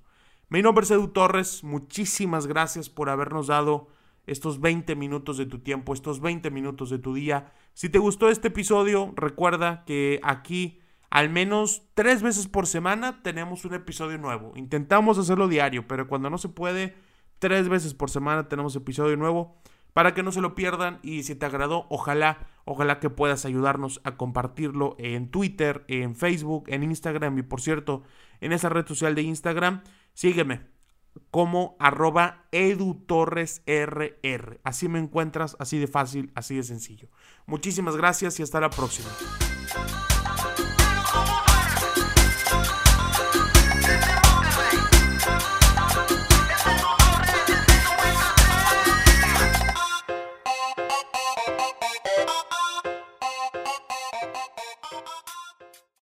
Mi 0.52 0.62
nombre 0.62 0.82
es 0.82 0.90
Edu 0.90 1.06
Torres, 1.06 1.62
muchísimas 1.62 2.48
gracias 2.48 2.90
por 2.90 3.08
habernos 3.08 3.46
dado 3.46 3.86
estos 4.26 4.60
20 4.60 4.96
minutos 4.96 5.38
de 5.38 5.46
tu 5.46 5.60
tiempo, 5.60 5.94
estos 5.94 6.20
20 6.20 6.50
minutos 6.50 6.90
de 6.90 6.98
tu 6.98 7.14
día. 7.14 7.52
Si 7.72 7.88
te 7.88 8.00
gustó 8.00 8.28
este 8.28 8.48
episodio, 8.48 9.12
recuerda 9.14 9.84
que 9.84 10.18
aquí 10.24 10.80
al 11.08 11.30
menos 11.30 11.84
tres 11.94 12.20
veces 12.20 12.48
por 12.48 12.66
semana 12.66 13.22
tenemos 13.22 13.64
un 13.64 13.74
episodio 13.74 14.18
nuevo. 14.18 14.52
Intentamos 14.56 15.18
hacerlo 15.18 15.46
diario, 15.46 15.86
pero 15.86 16.08
cuando 16.08 16.30
no 16.30 16.36
se 16.36 16.48
puede, 16.48 16.96
tres 17.38 17.68
veces 17.68 17.94
por 17.94 18.10
semana 18.10 18.48
tenemos 18.48 18.74
episodio 18.74 19.16
nuevo 19.16 19.62
para 19.92 20.14
que 20.14 20.24
no 20.24 20.32
se 20.32 20.40
lo 20.40 20.56
pierdan 20.56 20.98
y 21.02 21.22
si 21.22 21.36
te 21.36 21.46
agradó, 21.46 21.86
ojalá, 21.90 22.48
ojalá 22.64 22.98
que 22.98 23.10
puedas 23.10 23.44
ayudarnos 23.44 24.00
a 24.02 24.16
compartirlo 24.16 24.96
en 24.98 25.30
Twitter, 25.30 25.84
en 25.86 26.16
Facebook, 26.16 26.64
en 26.66 26.82
Instagram 26.82 27.38
y 27.38 27.42
por 27.42 27.60
cierto, 27.60 28.02
en 28.40 28.52
esa 28.52 28.68
red 28.68 28.86
social 28.86 29.14
de 29.14 29.22
Instagram, 29.22 29.82
sígueme 30.14 30.70
como 31.30 31.76
arroba 31.78 32.46
edutorresrr. 32.52 34.60
Así 34.64 34.88
me 34.88 34.98
encuentras, 34.98 35.56
así 35.58 35.78
de 35.78 35.86
fácil, 35.86 36.32
así 36.34 36.56
de 36.56 36.62
sencillo. 36.62 37.08
Muchísimas 37.46 37.96
gracias 37.96 38.38
y 38.40 38.42
hasta 38.42 38.60
la 38.60 38.70
próxima. 38.70 39.08